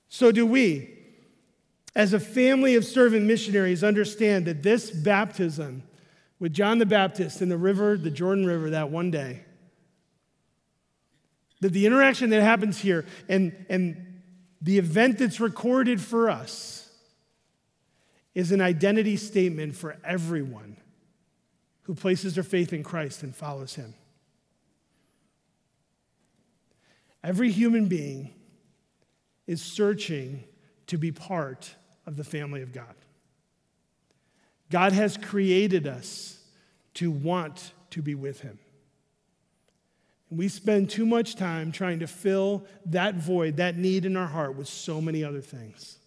So, 0.07 0.31
do 0.31 0.45
we? 0.45 1.01
As 1.95 2.13
a 2.13 2.19
family 2.19 2.75
of 2.75 2.85
servant 2.85 3.25
missionaries, 3.25 3.83
understand 3.83 4.45
that 4.45 4.63
this 4.63 4.89
baptism 4.89 5.83
with 6.39 6.53
John 6.53 6.79
the 6.79 6.85
Baptist 6.85 7.41
in 7.41 7.49
the 7.49 7.57
river, 7.57 7.97
the 7.97 8.09
Jordan 8.09 8.45
River, 8.45 8.71
that 8.71 8.89
one 8.89 9.11
day, 9.11 9.43
that 11.59 11.73
the 11.73 11.85
interaction 11.85 12.29
that 12.31 12.41
happens 12.41 12.79
here 12.79 13.05
and, 13.29 13.53
and 13.69 14.21
the 14.61 14.77
event 14.77 15.19
that's 15.19 15.39
recorded 15.39 16.01
for 16.01 16.29
us 16.29 16.89
is 18.33 18.51
an 18.51 18.61
identity 18.61 19.17
statement 19.17 19.75
for 19.75 19.97
everyone 20.03 20.77
who 21.83 21.93
places 21.93 22.35
their 22.35 22.43
faith 22.43 22.71
in 22.71 22.83
Christ 22.83 23.21
and 23.21 23.35
follows 23.35 23.75
him. 23.75 23.93
Every 27.23 27.51
human 27.51 27.87
being 27.87 28.33
is 29.45 29.61
searching 29.61 30.45
to 30.87 30.97
be 30.97 31.11
part 31.11 31.75
of 32.12 32.18
the 32.18 32.24
family 32.26 32.62
of 32.62 32.74
God. 32.74 32.93
God 34.70 34.91
has 34.91 35.18
created 35.18 35.88
us 35.88 36.38
to 36.95 37.09
want 37.09 37.72
to 37.91 38.01
be 38.01 38.16
with 38.16 38.41
Him. 38.41 38.59
And 40.30 40.38
we 40.38 40.49
spend 40.49 40.89
too 40.89 41.05
much 41.05 41.36
time 41.36 41.72
trying 41.72 41.99
to 41.99 42.07
fill 42.07 42.66
that 42.86 43.16
void, 43.16 43.57
that 43.57 43.78
need 43.78 44.05
in 44.05 44.18
our 44.18 44.28
heart, 44.28 44.55
with 44.55 44.68
so 44.68 45.01
many 45.01 45.24
other 45.24 45.41
things. 45.41 45.97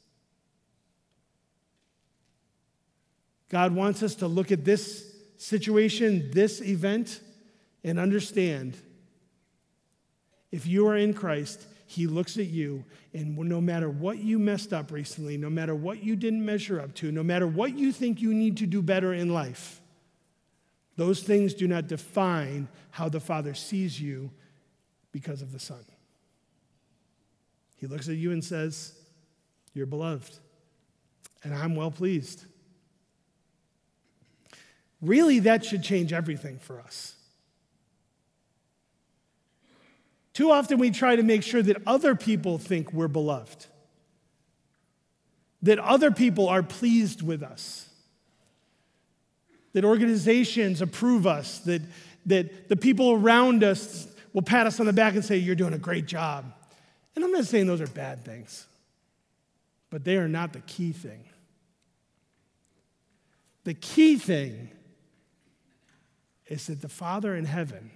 God 3.49 3.75
wants 3.75 4.03
us 4.03 4.15
to 4.17 4.27
look 4.27 4.53
at 4.53 4.65
this 4.65 5.11
situation, 5.39 6.31
this 6.33 6.61
event, 6.61 7.21
and 7.83 7.99
understand 7.99 8.77
if 10.53 10.67
you 10.67 10.87
are 10.87 10.97
in 10.97 11.15
Christ, 11.15 11.67
he 11.87 12.07
looks 12.07 12.39
at 12.39 12.47
you, 12.47 12.85
and 13.13 13.37
no 13.37 13.61
matter 13.61 13.91
what 13.91 14.19
you 14.19 14.39
messed 14.39 14.73
up 14.73 14.91
recently, 14.91 15.37
no 15.37 15.51
matter 15.51 15.75
what 15.75 16.03
you 16.03 16.17
didn't 16.17 16.45
measure 16.45 16.81
up 16.81 16.95
to, 16.95 17.13
no 17.13 17.23
matter 17.23 17.47
what 17.47 17.77
you 17.77 17.93
think 17.93 18.21
you 18.23 18.33
need 18.33 18.57
to 18.59 18.67
do 18.67 18.81
better 18.81 19.13
in 19.13 19.33
life, 19.33 19.81
those 20.97 21.23
things 21.23 21.55
do 21.55 21.69
not 21.69 21.87
define 21.87 22.69
how 22.91 23.09
the 23.09 23.21
Father 23.21 23.55
sees 23.55 24.01
you 24.01 24.31
because 25.13 25.43
of 25.43 25.53
the 25.53 25.59
Son. 25.59 25.85
He 27.77 27.87
looks 27.87 28.09
at 28.09 28.17
you 28.17 28.33
and 28.33 28.43
says, 28.43 28.99
You're 29.75 29.87
beloved, 29.87 30.39
and 31.43 31.55
I'm 31.55 31.77
well 31.77 31.91
pleased. 31.91 32.45
Really, 35.03 35.41
that 35.41 35.65
should 35.65 35.83
change 35.83 36.15
everything 36.15 36.59
for 36.59 36.81
us. 36.81 37.15
Too 40.35 40.51
often 40.51 40.79
we 40.79 40.91
try 40.91 41.15
to 41.17 41.23
make 41.23 41.45
sure 41.45 41.63
that 41.63 41.77
other 41.87 42.17
people 42.17 42.59
think 42.59 42.93
we're 42.93 43.09
beloved, 43.09 43.67
that 45.63 45.79
other 45.79 46.11
people 46.11 46.49
are 46.49 46.63
pleased 46.63 47.23
with 47.23 47.43
us, 47.43 47.89
that 49.73 49.85
organizations 49.85 50.83
approve 50.83 51.27
us, 51.27 51.61
that, 51.61 51.83
that 52.27 52.69
the 52.69 52.77
people 52.77 53.13
around 53.13 53.63
us 53.63 54.09
will 54.33 54.43
pat 54.43 54.67
us 54.67 54.81
on 54.81 54.87
the 54.87 54.93
back 54.93 55.15
and 55.15 55.25
say, 55.25 55.37
You're 55.37 55.55
doing 55.55 55.73
a 55.73 55.79
great 55.79 56.07
job. 56.07 56.45
And 57.15 57.25
I'm 57.25 57.31
not 57.31 57.45
saying 57.45 57.69
those 57.69 57.81
are 57.81 57.87
bad 57.87 58.25
things, 58.25 58.67
but 59.89 60.05
they 60.05 60.17
are 60.17 60.29
not 60.29 60.53
the 60.53 60.61
key 60.61 60.91
thing. 60.91 61.25
The 63.63 63.75
key 63.75 64.17
thing 64.17 64.71
is 66.47 66.67
that 66.67 66.83
the 66.83 66.89
Father 66.89 67.37
in 67.37 67.45
heaven 67.45 67.93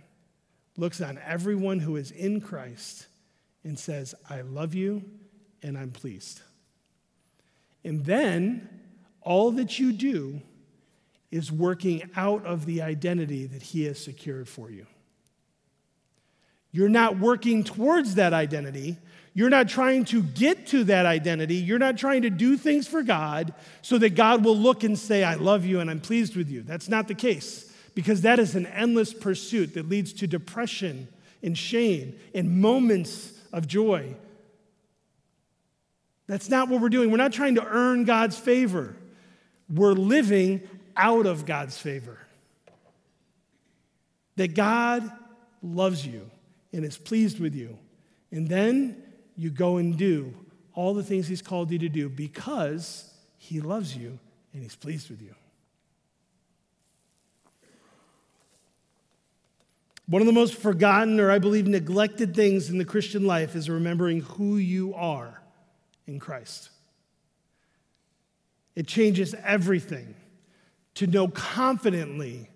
looks 0.78 1.00
on 1.00 1.18
everyone 1.26 1.80
who 1.80 1.96
is 1.96 2.10
in 2.12 2.40
Christ 2.40 3.06
and 3.64 3.78
says, 3.78 4.14
I 4.30 4.40
love 4.42 4.74
you 4.74 5.04
and 5.62 5.76
I'm 5.76 5.90
pleased. 5.90 6.40
And 7.84 8.04
then 8.04 8.68
all 9.20 9.50
that 9.52 9.78
you 9.78 9.92
do 9.92 10.40
is 11.30 11.52
working 11.52 12.08
out 12.16 12.46
of 12.46 12.64
the 12.64 12.80
identity 12.80 13.46
that 13.46 13.60
He 13.62 13.84
has 13.84 14.02
secured 14.02 14.48
for 14.48 14.70
you. 14.70 14.86
You're 16.70 16.88
not 16.88 17.18
working 17.18 17.64
towards 17.64 18.14
that 18.14 18.32
identity. 18.32 18.98
You're 19.34 19.50
not 19.50 19.68
trying 19.68 20.04
to 20.06 20.22
get 20.22 20.68
to 20.68 20.84
that 20.84 21.06
identity. 21.06 21.56
You're 21.56 21.78
not 21.78 21.98
trying 21.98 22.22
to 22.22 22.30
do 22.30 22.56
things 22.56 22.86
for 22.86 23.02
God 23.02 23.52
so 23.82 23.98
that 23.98 24.10
God 24.10 24.44
will 24.44 24.56
look 24.56 24.84
and 24.84 24.98
say, 24.98 25.24
I 25.24 25.34
love 25.34 25.64
you 25.64 25.80
and 25.80 25.90
I'm 25.90 26.00
pleased 26.00 26.36
with 26.36 26.48
you. 26.48 26.62
That's 26.62 26.88
not 26.88 27.08
the 27.08 27.14
case 27.14 27.67
because 27.98 28.20
that 28.20 28.38
is 28.38 28.54
an 28.54 28.64
endless 28.64 29.12
pursuit 29.12 29.74
that 29.74 29.88
leads 29.88 30.12
to 30.12 30.28
depression 30.28 31.08
and 31.42 31.58
shame 31.58 32.16
and 32.32 32.60
moments 32.60 33.32
of 33.52 33.66
joy. 33.66 34.14
That's 36.28 36.48
not 36.48 36.68
what 36.68 36.80
we're 36.80 36.90
doing. 36.90 37.10
We're 37.10 37.16
not 37.16 37.32
trying 37.32 37.56
to 37.56 37.66
earn 37.66 38.04
God's 38.04 38.38
favor, 38.38 38.94
we're 39.68 39.94
living 39.94 40.60
out 40.96 41.26
of 41.26 41.44
God's 41.44 41.76
favor. 41.76 42.20
That 44.36 44.54
God 44.54 45.10
loves 45.60 46.06
you 46.06 46.30
and 46.72 46.84
is 46.84 46.96
pleased 46.96 47.40
with 47.40 47.56
you. 47.56 47.76
And 48.30 48.46
then 48.46 49.02
you 49.36 49.50
go 49.50 49.78
and 49.78 49.98
do 49.98 50.32
all 50.72 50.94
the 50.94 51.02
things 51.02 51.26
He's 51.26 51.42
called 51.42 51.72
you 51.72 51.80
to 51.80 51.88
do 51.88 52.08
because 52.08 53.12
He 53.38 53.60
loves 53.60 53.96
you 53.96 54.20
and 54.52 54.62
He's 54.62 54.76
pleased 54.76 55.10
with 55.10 55.20
you. 55.20 55.34
One 60.08 60.22
of 60.22 60.26
the 60.26 60.32
most 60.32 60.54
forgotten, 60.54 61.20
or 61.20 61.30
I 61.30 61.38
believe 61.38 61.66
neglected 61.66 62.34
things 62.34 62.70
in 62.70 62.78
the 62.78 62.84
Christian 62.84 63.26
life 63.26 63.54
is 63.54 63.68
remembering 63.68 64.22
who 64.22 64.56
you 64.56 64.94
are 64.94 65.42
in 66.06 66.18
Christ. 66.18 66.70
It 68.74 68.86
changes 68.86 69.34
everything 69.44 70.14
to 70.94 71.06
know 71.06 71.28
confidently 71.28 72.48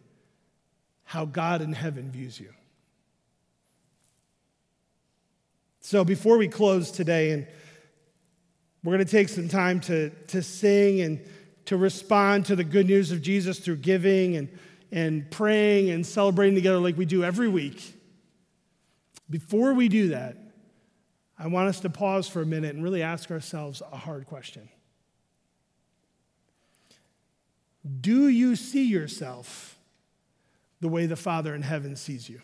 how 1.04 1.26
God 1.26 1.60
in 1.60 1.74
heaven 1.74 2.10
views 2.10 2.40
you. 2.40 2.54
So 5.80 6.04
before 6.04 6.38
we 6.38 6.48
close 6.48 6.90
today, 6.90 7.32
and 7.32 7.46
we're 8.82 8.94
going 8.94 9.04
to 9.04 9.12
take 9.12 9.28
some 9.28 9.48
time 9.48 9.80
to, 9.80 10.08
to 10.28 10.42
sing 10.42 11.02
and 11.02 11.20
to 11.66 11.76
respond 11.76 12.46
to 12.46 12.56
the 12.56 12.64
good 12.64 12.86
news 12.86 13.12
of 13.12 13.20
Jesus 13.20 13.58
through 13.58 13.76
giving 13.76 14.36
and 14.36 14.48
and 14.92 15.28
praying 15.30 15.90
and 15.90 16.06
celebrating 16.06 16.54
together 16.54 16.78
like 16.78 16.98
we 16.98 17.06
do 17.06 17.24
every 17.24 17.48
week, 17.48 17.94
before 19.30 19.72
we 19.72 19.88
do 19.88 20.08
that, 20.08 20.36
I 21.38 21.46
want 21.46 21.68
us 21.68 21.80
to 21.80 21.90
pause 21.90 22.28
for 22.28 22.42
a 22.42 22.46
minute 22.46 22.74
and 22.74 22.84
really 22.84 23.02
ask 23.02 23.30
ourselves 23.30 23.82
a 23.90 23.96
hard 23.96 24.26
question. 24.26 24.68
Do 28.00 28.28
you 28.28 28.54
see 28.54 28.84
yourself 28.84 29.76
the 30.80 30.88
way 30.88 31.06
the 31.06 31.16
Father 31.16 31.54
in 31.54 31.62
heaven 31.62 31.96
sees 31.96 32.28
you? 32.28 32.42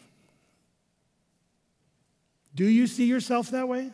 Do 2.54 2.64
you 2.64 2.86
see 2.86 3.04
yourself 3.04 3.50
that 3.50 3.68
way? 3.68 3.92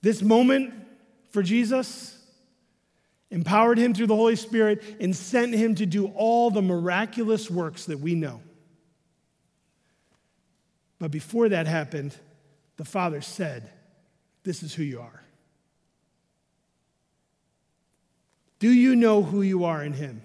This 0.00 0.22
moment 0.22 0.72
for 1.30 1.42
Jesus 1.42 2.15
empowered 3.30 3.78
him 3.78 3.92
through 3.94 4.06
the 4.06 4.16
Holy 4.16 4.36
Spirit, 4.36 4.82
and 5.00 5.14
sent 5.14 5.54
him 5.54 5.74
to 5.76 5.86
do 5.86 6.06
all 6.14 6.50
the 6.50 6.62
miraculous 6.62 7.50
works 7.50 7.86
that 7.86 8.00
we 8.00 8.14
know. 8.14 8.40
But 10.98 11.10
before 11.10 11.48
that 11.48 11.66
happened, 11.66 12.14
the 12.76 12.84
Father 12.84 13.20
said, 13.20 13.70
This 14.44 14.62
is 14.62 14.74
who 14.74 14.82
you 14.82 15.00
are. 15.00 15.22
Do 18.58 18.70
you 18.70 18.96
know 18.96 19.22
who 19.22 19.42
you 19.42 19.64
are 19.64 19.82
in 19.82 19.92
Him? 19.92 20.22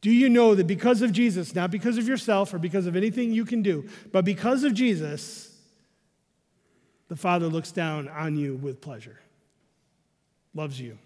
Do 0.00 0.10
you 0.10 0.28
know 0.28 0.54
that 0.54 0.66
because 0.66 1.02
of 1.02 1.12
Jesus, 1.12 1.54
not 1.54 1.70
because 1.70 1.96
of 1.96 2.06
yourself 2.06 2.52
or 2.52 2.58
because 2.58 2.86
of 2.86 2.94
anything 2.94 3.32
you 3.32 3.46
can 3.46 3.62
do, 3.62 3.88
but 4.12 4.24
because 4.24 4.62
of 4.62 4.74
Jesus, 4.74 5.50
the 7.08 7.16
Father 7.16 7.46
looks 7.46 7.72
down 7.72 8.08
on 8.08 8.36
you 8.36 8.56
with 8.56 8.82
pleasure, 8.82 9.18
loves 10.54 10.80
you. 10.80 10.98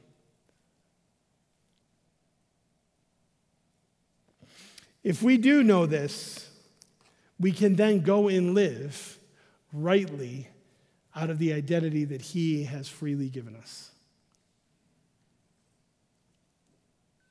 If 5.03 5.22
we 5.22 5.36
do 5.38 5.62
know 5.62 5.86
this, 5.86 6.51
we 7.40 7.53
can 7.53 7.76
then 7.76 8.01
go 8.01 8.28
and 8.28 8.55
live 8.55 9.18
rightly 9.72 10.49
out 11.14 11.30
of 11.30 11.38
the 11.38 11.53
identity 11.53 12.05
that 12.05 12.20
He 12.20 12.64
has 12.64 12.88
freely 12.88 13.28
given 13.28 13.57
us. 13.57 13.90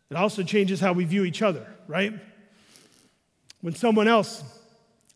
It 0.10 0.16
also 0.16 0.44
changes 0.44 0.80
how 0.80 0.94
we 0.94 1.04
view 1.04 1.26
each 1.26 1.42
other, 1.42 1.68
right? 1.88 2.14
When 3.62 3.76
someone 3.76 4.08
else 4.08 4.44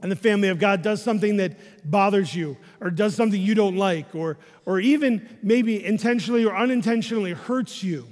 in 0.02 0.10
the 0.10 0.16
family 0.16 0.50
of 0.50 0.60
God 0.60 0.82
does 0.82 1.02
something 1.02 1.38
that 1.38 1.90
bothers 1.90 2.34
you, 2.36 2.58
or 2.80 2.90
does 2.90 3.16
something 3.16 3.40
you 3.40 3.56
don't 3.56 3.78
like, 3.78 4.16
or, 4.16 4.38
or 4.66 4.80
even 4.80 5.28
maybe 5.44 5.84
intentionally 5.84 6.46
or 6.46 6.56
unintentionally 6.56 7.34
hurts 7.34 7.84
you, 7.84 8.08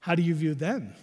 how 0.00 0.14
do 0.14 0.22
you 0.22 0.34
view 0.34 0.54
them? 0.54 0.94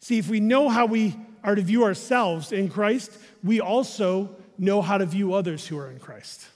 See, 0.00 0.18
if 0.18 0.28
we 0.28 0.40
know 0.40 0.68
how 0.68 0.86
we 0.86 1.16
are 1.42 1.54
to 1.54 1.62
view 1.62 1.84
ourselves 1.84 2.52
in 2.52 2.68
Christ, 2.68 3.16
we 3.42 3.60
also 3.60 4.36
know 4.58 4.82
how 4.82 4.98
to 4.98 5.06
view 5.06 5.34
others 5.34 5.66
who 5.66 5.78
are 5.78 5.90
in 5.90 5.98
Christ. 5.98 6.46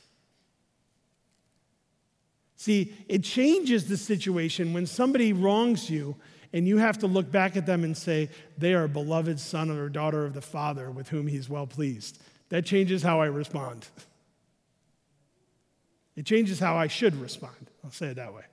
See, 2.57 2.95
it 3.09 3.23
changes 3.23 3.89
the 3.89 3.97
situation 3.97 4.73
when 4.73 4.87
somebody 4.87 5.33
wrongs 5.33 5.89
you 5.89 6.17
and 6.53 6.67
you 6.67 6.79
have 6.79 6.99
to 6.99 7.07
look 7.07 7.31
back 7.31 7.57
at 7.57 7.67
them 7.67 7.85
and 7.85 7.97
say, 7.97 8.29
they 8.57 8.75
are 8.75 8.85
a 8.85 8.89
beloved 8.89 9.39
son 9.41 9.71
or 9.71 9.89
daughter 9.89 10.25
of 10.25 10.35
the 10.35 10.41
Father 10.41 10.91
with 10.91 11.09
whom 11.09 11.27
he's 11.27 11.49
well 11.49 11.67
pleased. 11.67 12.21
That 12.49 12.65
changes 12.65 13.03
how 13.03 13.21
I 13.21 13.27
respond. 13.27 13.87
It 16.15 16.25
changes 16.25 16.59
how 16.59 16.77
I 16.77 16.87
should 16.87 17.15
respond. 17.21 17.71
I'll 17.85 17.91
say 17.91 18.07
it 18.09 18.17
that 18.17 18.35
way. 18.35 18.45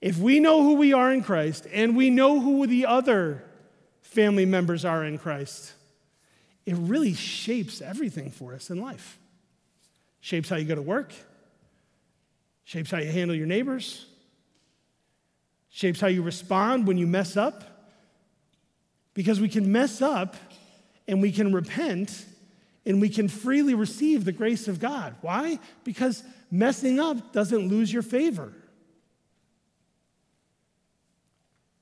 If 0.00 0.18
we 0.18 0.38
know 0.38 0.62
who 0.62 0.74
we 0.74 0.92
are 0.92 1.12
in 1.12 1.22
Christ 1.22 1.66
and 1.72 1.96
we 1.96 2.10
know 2.10 2.40
who 2.40 2.66
the 2.66 2.86
other 2.86 3.42
family 4.02 4.44
members 4.44 4.84
are 4.84 5.04
in 5.04 5.18
Christ, 5.18 5.72
it 6.66 6.74
really 6.76 7.14
shapes 7.14 7.80
everything 7.80 8.30
for 8.30 8.54
us 8.54 8.70
in 8.70 8.80
life. 8.80 9.18
Shapes 10.20 10.48
how 10.48 10.56
you 10.56 10.64
go 10.64 10.74
to 10.74 10.82
work, 10.82 11.12
shapes 12.64 12.90
how 12.90 12.98
you 12.98 13.10
handle 13.10 13.36
your 13.36 13.46
neighbors, 13.46 14.06
shapes 15.74 16.00
how 16.00 16.06
you 16.06 16.22
respond 16.22 16.86
when 16.86 16.96
you 16.96 17.06
mess 17.06 17.36
up. 17.36 17.64
Because 19.12 19.40
we 19.40 19.48
can 19.48 19.72
mess 19.72 20.00
up 20.00 20.36
and 21.08 21.20
we 21.20 21.32
can 21.32 21.52
repent 21.52 22.26
and 22.86 23.00
we 23.00 23.08
can 23.08 23.26
freely 23.26 23.74
receive 23.74 24.24
the 24.24 24.30
grace 24.30 24.68
of 24.68 24.78
God. 24.78 25.16
Why? 25.20 25.58
Because 25.82 26.22
messing 26.48 27.00
up 27.00 27.32
doesn't 27.32 27.68
lose 27.68 27.92
your 27.92 28.02
favor. 28.02 28.52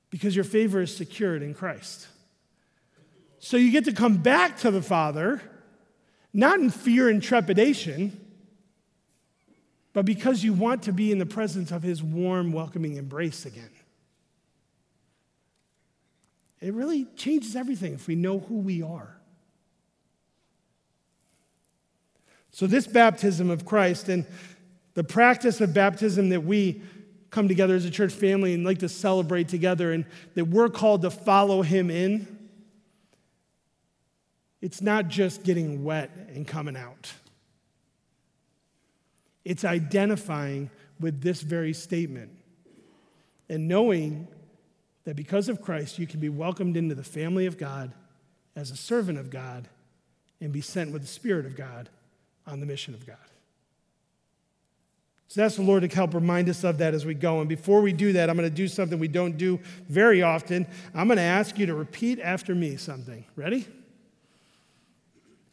Because 0.09 0.35
your 0.35 0.47
favor 0.47 0.81
is 0.81 0.97
secured 0.97 1.43
in 1.43 1.53
Christ. 1.53 2.09
So 3.41 3.59
you 3.59 3.71
get 3.71 3.85
to 3.85 3.93
come 3.93 4.17
back 4.17 4.57
to 4.61 4.71
the 4.71 4.83
Father, 4.83 5.43
not 6.33 6.59
in 6.61 6.71
fear 6.71 7.11
and 7.11 7.23
trepidation, 7.23 8.19
but 9.93 10.07
because 10.07 10.43
you 10.43 10.55
want 10.55 10.85
to 10.85 10.93
be 10.93 11.13
in 11.13 11.19
the 11.19 11.27
presence 11.27 11.71
of 11.71 11.83
His 11.83 12.03
warm, 12.03 12.53
welcoming 12.53 12.97
embrace 12.97 13.45
again. 13.45 13.69
It 16.63 16.73
really 16.73 17.07
changes 17.17 17.57
everything 17.57 17.93
if 17.93 18.07
we 18.07 18.15
know 18.15 18.39
who 18.39 18.59
we 18.59 18.83
are. 18.83 19.19
So, 22.53 22.67
this 22.67 22.87
baptism 22.87 23.51
of 23.51 23.65
Christ 23.65 24.09
and 24.09 24.25
the 24.95 25.05
practice 25.05 25.61
of 25.61 25.75
baptism 25.75 26.29
that 26.31 26.45
we 26.45 26.83
come 27.31 27.49
together 27.49 27.75
as 27.75 27.85
a 27.85 27.91
church 27.91 28.13
family 28.13 28.55
and 28.55 28.65
like 28.65 28.79
to 28.79 28.89
celebrate 28.89 29.49
together 29.49 29.93
and 29.93 30.05
that 30.35 30.45
we're 30.45 30.69
called 30.69 31.03
to 31.03 31.11
follow 31.11 31.63
Him 31.63 31.91
in 31.91 32.39
it's 34.63 34.81
not 34.81 35.09
just 35.09 35.43
getting 35.43 35.83
wet 35.83 36.11
and 36.35 36.47
coming 36.47 36.77
out, 36.77 37.13
it's 39.45 39.65
identifying 39.65 40.71
with 41.01 41.21
this 41.21 41.43
very 41.43 41.73
statement 41.73 42.31
and 43.49 43.67
knowing 43.67 44.29
that 45.05 45.17
because 45.17 45.49
of 45.49 45.61
Christ, 45.61 45.99
you 45.99 46.07
can 46.07 46.21
be 46.21 46.29
welcomed 46.29 46.77
into 46.77 46.95
the 46.95 47.05
family 47.05 47.47
of 47.47 47.59
God 47.59 47.93
as 48.55 48.71
a 48.71 48.77
servant 48.77 49.19
of 49.19 49.31
God 49.31 49.69
and 50.41 50.53
be 50.53 50.61
sent 50.61 50.93
with 50.93 51.03
the 51.03 51.09
Spirit 51.09 51.47
of 51.47 51.57
God 51.57 51.89
on 52.47 52.61
the 52.61 52.67
mission 52.67 52.95
of 52.95 53.07
God. 53.07 53.17
So 55.29 55.41
that's 55.41 55.57
the 55.57 55.63
Lord 55.63 55.83
to 55.83 55.89
help 55.89 56.13
remind 56.13 56.51
us 56.51 56.63
of 56.63 56.79
that 56.79 56.93
as 56.93 57.07
we 57.07 57.15
go. 57.15 57.41
And 57.41 57.49
before 57.49 57.81
we 57.81 57.95
do 57.95 58.13
that, 58.13 58.29
I'm 58.29 58.37
going 58.37 58.49
to 58.49 58.55
do 58.55 58.69
something 58.69 58.99
we 58.99 59.09
don't 59.09 59.39
do 59.39 59.59
very 59.89 60.23
often. 60.23 60.67
I'm 60.95 61.07
going 61.09 61.17
to 61.17 61.23
ask 61.23 61.59
you 61.59 61.65
to 61.67 61.75
repeat 61.75 62.21
after 62.21 62.55
me 62.55 62.77
something. 62.77 63.25
Ready? 63.35 63.67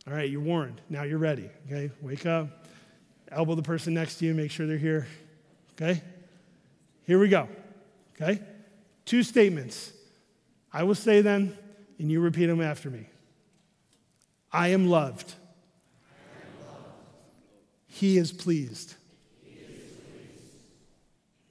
All 0.05 0.13
right, 0.13 0.29
you're 0.29 0.41
warned. 0.41 0.81
Now 0.89 1.03
you're 1.03 1.17
ready. 1.17 1.49
Okay, 1.67 1.91
wake 2.01 2.25
up, 2.25 2.65
elbow 3.31 3.55
the 3.55 3.61
person 3.61 3.93
next 3.93 4.15
to 4.17 4.25
you, 4.25 4.33
make 4.33 4.51
sure 4.51 4.67
they're 4.67 4.77
here. 4.77 5.07
Okay, 5.79 6.01
here 7.05 7.19
we 7.19 7.29
go. 7.29 7.47
Okay, 8.19 8.41
two 9.09 9.23
statements. 9.23 9.91
I 10.71 10.83
will 10.83 10.93
say 10.93 11.21
them, 11.21 11.57
and 11.97 12.11
you 12.11 12.21
repeat 12.21 12.45
them 12.45 12.61
after 12.61 12.91
me. 12.91 13.07
I 14.53 14.67
am 14.67 14.87
loved. 14.87 15.33
He 17.87 18.19
is 18.19 18.31
pleased. 18.31 18.93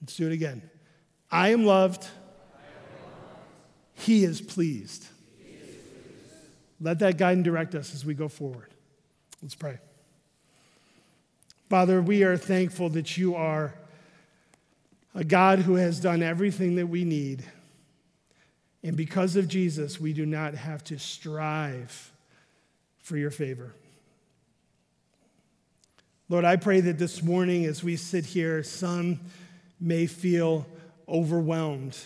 Let's 0.01 0.17
do 0.17 0.29
it 0.29 0.33
again. 0.33 0.63
I 1.33 1.49
am 1.49 1.67
loved. 1.67 2.07
He 3.95 4.23
is 4.23 4.41
pleased. 4.41 5.05
Let 6.81 7.01
that 7.01 7.19
guide 7.19 7.39
and 7.39 7.45
direct 7.45 7.75
us 7.75 7.93
as 7.93 8.05
we 8.05 8.15
go 8.15 8.29
forward. 8.29 8.73
Let's 9.43 9.57
pray. 9.57 9.79
Father, 11.69 12.01
we 12.01 12.23
are 12.23 12.37
thankful 12.37 12.89
that 12.91 13.19
you 13.19 13.35
are 13.35 13.75
a 15.19 15.25
God 15.25 15.59
who 15.59 15.75
has 15.75 15.99
done 15.99 16.23
everything 16.23 16.77
that 16.77 16.87
we 16.87 17.03
need. 17.03 17.45
And 18.85 18.97
because 18.97 19.35
of 19.35 19.49
Jesus, 19.49 19.99
we 19.99 20.13
do 20.13 20.25
not 20.25 20.55
have 20.55 20.85
to 20.85 20.99
strive 21.01 22.13
for 23.03 23.17
your 23.17 23.33
favor. 23.33 23.75
Lord, 26.29 26.45
I 26.45 26.55
pray 26.55 26.81
that 26.83 26.99
this 26.99 27.21
morning 27.21 27.65
as 27.65 27.83
we 27.83 27.97
sit 27.97 28.27
here, 28.27 28.63
some 28.63 29.19
may 29.81 30.07
feel 30.07 30.69
overwhelmed 31.09 31.99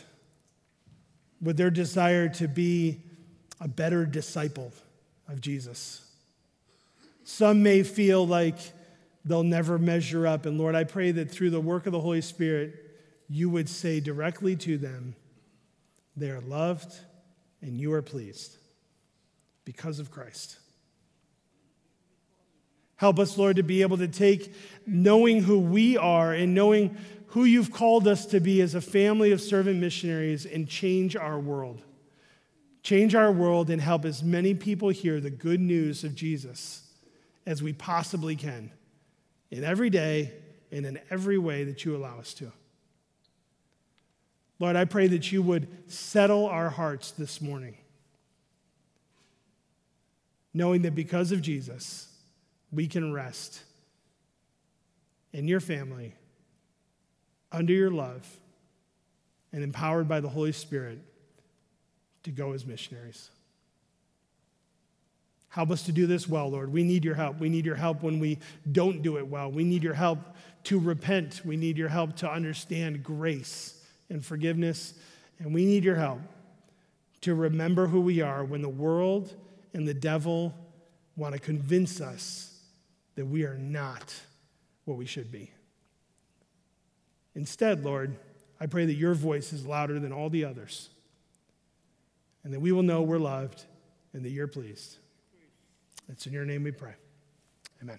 with 1.43 1.59
their 1.59 1.71
desire 1.71 2.31
to 2.31 2.49
be 2.49 2.99
a 3.61 3.69
better 3.69 4.07
disciple 4.07 4.73
of 5.29 5.43
Jesus. 5.43 6.09
Some 7.25 7.63
may 7.63 7.83
feel 7.83 8.27
like 8.27 8.57
they'll 9.23 9.43
never 9.43 9.79
measure 9.79 10.27
up. 10.27 10.47
And 10.47 10.57
Lord, 10.57 10.75
I 10.75 10.85
pray 10.85 11.11
that 11.11 11.31
through 11.31 11.51
the 11.51 11.61
work 11.61 11.85
of 11.85 11.93
the 11.93 12.01
Holy 12.01 12.23
Spirit, 12.23 12.82
you 13.33 13.51
would 13.51 13.69
say 13.69 14.01
directly 14.01 14.57
to 14.57 14.79
them, 14.79 15.15
they 16.17 16.31
are 16.31 16.41
loved 16.41 16.95
and 17.61 17.81
you 17.81 17.93
are 17.93 18.03
pleased 18.03 18.57
because 19.65 19.99
of 19.99 20.11
Christ. 20.11 20.59
Help 22.97 23.19
us, 23.19 23.37
Lord, 23.37 23.57
to 23.57 23.63
be 23.63 23.83
able 23.83 23.99
to 23.99 24.09
take 24.09 24.55
knowing 24.87 25.43
who 25.43 25.59
we 25.59 25.97
are 25.97 26.33
and 26.33 26.55
knowing 26.55 26.97
who 27.29 27.45
you've 27.45 27.73
called 27.73 28.07
us 28.07 28.27
to 28.27 28.41
be 28.41 28.61
as 28.61 28.75
a 28.75 28.81
family 28.81 29.33
of 29.33 29.41
servant 29.41 29.81
missionaries 29.81 30.47
and 30.47 30.69
change 30.69 31.17
our 31.17 31.41
world 31.41 31.83
change 32.83 33.15
our 33.15 33.31
world, 33.31 33.71
and 33.71 33.81
help 33.81 34.05
as 34.05 34.23
many 34.23 34.55
people 34.55 34.89
hear 34.89 35.21
the 35.21 35.31
good 35.31 35.61
news 35.61 36.05
of 36.05 36.15
Jesus 36.15 36.83
as 37.47 37.63
we 37.63 37.73
possibly 37.73 38.37
can 38.37 38.71
in 39.51 39.65
every 39.65 39.91
day 39.91 40.33
and 40.71 40.85
in 40.87 40.99
every 41.11 41.39
way 41.39 41.65
that 41.65 41.85
you 41.85 41.97
allow 41.97 42.19
us 42.19 42.35
to. 42.35 42.51
Lord, 44.63 44.77
I 44.77 44.85
pray 44.85 45.09
that 45.09 45.33
you 45.33 45.43
would 45.43 45.67
settle 45.91 46.47
our 46.47 46.71
hearts 46.71 47.11
this 47.11 47.41
morning, 47.41 47.75
knowing 50.55 50.83
that 50.83 50.95
because 50.95 51.33
of 51.33 51.43
Jesus, 51.43 52.07
we 52.71 52.87
can 52.87 53.13
rest 53.13 53.61
in 55.33 55.49
your 55.49 55.59
family, 55.59 56.15
under 57.51 57.73
your 57.73 57.91
love, 57.91 58.25
and 59.53 59.65
empowered 59.65 60.07
by 60.07 60.21
the 60.21 60.29
Holy 60.29 60.53
Spirit 60.53 61.01
to 62.23 62.31
go 62.31 62.53
as 62.53 62.65
missionaries. 62.65 63.31
Help 65.49 65.73
us 65.73 65.83
to 65.87 65.93
do 65.93 66.07
this 66.07 66.29
well, 66.29 66.49
Lord. 66.49 66.73
We 66.73 66.85
need 66.85 67.05
your 67.05 67.17
help. 67.17 67.41
We 67.41 67.49
need 67.49 67.67
your 67.67 67.75
help 67.75 68.05
when 68.05 68.21
we 68.21 68.39
don't 68.71 69.03
do 69.03 69.17
it 69.17 69.27
well. 69.27 69.51
We 69.51 69.65
need 69.65 69.83
your 69.83 69.95
help 69.95 70.21
to 70.63 70.79
repent. 70.79 71.41
We 71.45 71.57
need 71.57 71.77
your 71.77 71.89
help 71.89 72.15
to 72.19 72.31
understand 72.31 73.03
grace 73.03 73.81
and 74.13 74.25
forgiveness. 74.25 74.95
And 75.39 75.53
we 75.53 75.65
need 75.65 75.85
your 75.85 75.97
help 75.97 76.21
to 77.23 77.35
remember 77.35 77.87
who 77.87 78.01
we 78.01 78.21
are 78.21 78.45
when 78.45 78.63
the 78.63 78.69
world 78.69 79.35
and 79.73 79.89
the 79.89 79.95
devil 79.95 80.55
want 81.17 81.35
to 81.35 81.41
convince 81.41 82.01
us 82.01 82.61
that 83.15 83.27
we 83.27 83.45
are 83.45 83.57
not 83.59 84.15
what 84.85 84.97
we 84.97 85.07
should 85.07 85.33
be. 85.33 85.51
Instead, 87.35 87.85
Lord, 87.85 88.17
I 88.61 88.67
pray 88.67 88.87
that 88.87 88.95
your 88.95 89.15
voice 89.15 89.53
is 89.53 89.67
louder 89.67 89.99
than 89.99 90.13
all 90.13 90.29
the 90.29 90.45
others 90.45 90.91
and 92.45 92.53
that 92.53 92.61
we 92.61 92.73
will 92.73 92.83
know 92.83 93.03
we're 93.03 93.19
loved 93.19 93.65
and 94.13 94.25
that 94.25 94.31
you're 94.31 94.49
pleased. 94.49 94.97
It's 96.09 96.27
in 96.27 96.33
your 96.33 96.45
name 96.45 96.65
we 96.65 96.73
pray. 96.73 96.95
Amen. 97.81 97.99